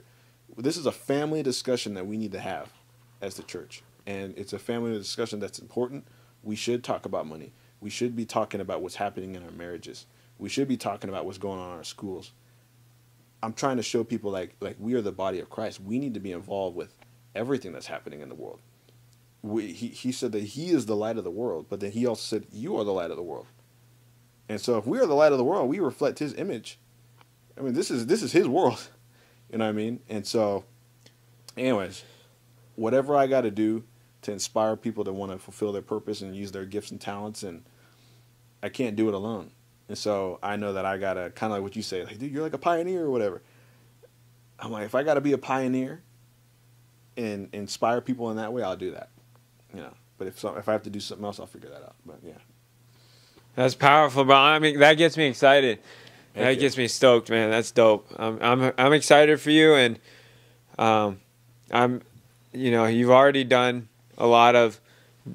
[0.57, 2.73] this is a family discussion that we need to have
[3.21, 3.83] as the church.
[4.07, 6.07] And it's a family discussion that's important.
[6.43, 7.53] We should talk about money.
[7.81, 10.07] We should be talking about what's happening in our marriages.
[10.39, 12.33] We should be talking about what's going on in our schools.
[13.43, 15.81] I'm trying to show people like like we are the body of Christ.
[15.81, 16.95] We need to be involved with
[17.35, 18.61] everything that's happening in the world.
[19.43, 22.07] We, he he said that he is the light of the world, but then he
[22.07, 23.47] also said you are the light of the world.
[24.49, 26.79] And so if we are the light of the world, we reflect his image.
[27.59, 28.89] I mean, this is this is his world.
[29.49, 30.01] You know what I mean?
[30.09, 30.65] And so
[31.57, 32.03] anyways,
[32.75, 33.85] whatever I got to do
[34.23, 37.45] to inspire people to want to fulfill their purpose and use their gifts and talents
[37.45, 37.63] and
[38.61, 39.53] I can't do it alone.
[39.89, 42.33] And so I know that I gotta kind of like what you say, like, dude,
[42.33, 43.43] you're like a pioneer or whatever.
[44.59, 46.03] I'm like, if I gotta be a pioneer
[47.17, 49.11] and inspire people in that way, I'll do that.
[49.75, 49.93] You know.
[50.19, 51.95] But if so, if I have to do something else, I'll figure that out.
[52.05, 52.33] But yeah.
[53.55, 54.37] That's powerful, bro.
[54.37, 55.79] I mean, that gets me excited.
[56.35, 56.61] Thank that you.
[56.61, 57.51] gets me stoked, man.
[57.51, 58.07] That's dope.
[58.17, 59.99] I'm I'm I'm excited for you, and
[60.79, 61.21] um,
[61.71, 62.03] I'm,
[62.53, 63.89] you know, you've already done
[64.19, 64.79] a lot of,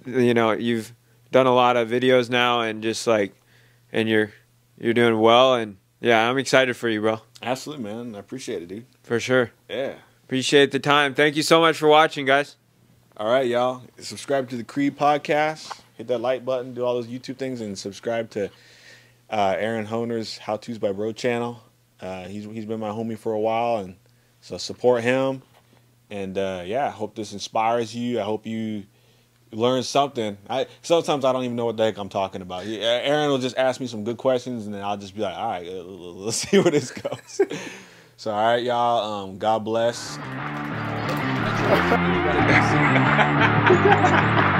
[0.05, 0.93] you know, you've
[1.31, 3.33] done a lot of videos now, and just like,
[3.91, 4.31] and you're
[4.81, 8.15] you're doing well, and yeah, I'm excited for you, bro, Absolutely, man.
[8.15, 8.85] I appreciate it, dude.
[9.03, 9.51] for sure.
[9.69, 9.95] Yeah.
[10.25, 11.13] Appreciate the time.
[11.13, 12.55] Thank you so much for watching, guys.
[13.17, 13.83] All right, y'all.
[13.99, 15.79] Subscribe to the Creed podcast.
[15.97, 16.73] Hit that like button.
[16.73, 18.49] Do all those YouTube things, and subscribe to
[19.29, 21.61] uh, Aaron Honer's How Tos by Bro channel.
[21.99, 23.95] Uh, he's he's been my homie for a while, and
[24.39, 25.41] so support him.
[26.09, 28.19] And uh, yeah, I hope this inspires you.
[28.19, 28.85] I hope you
[29.51, 30.37] learn something.
[30.49, 32.65] I sometimes I don't even know what the heck I'm talking about.
[32.65, 35.49] Aaron will just ask me some good questions, and then I'll just be like, all
[35.49, 37.41] right, uh, let's see where this goes.
[38.17, 39.23] so all right, y'all.
[39.23, 40.17] Um, God bless.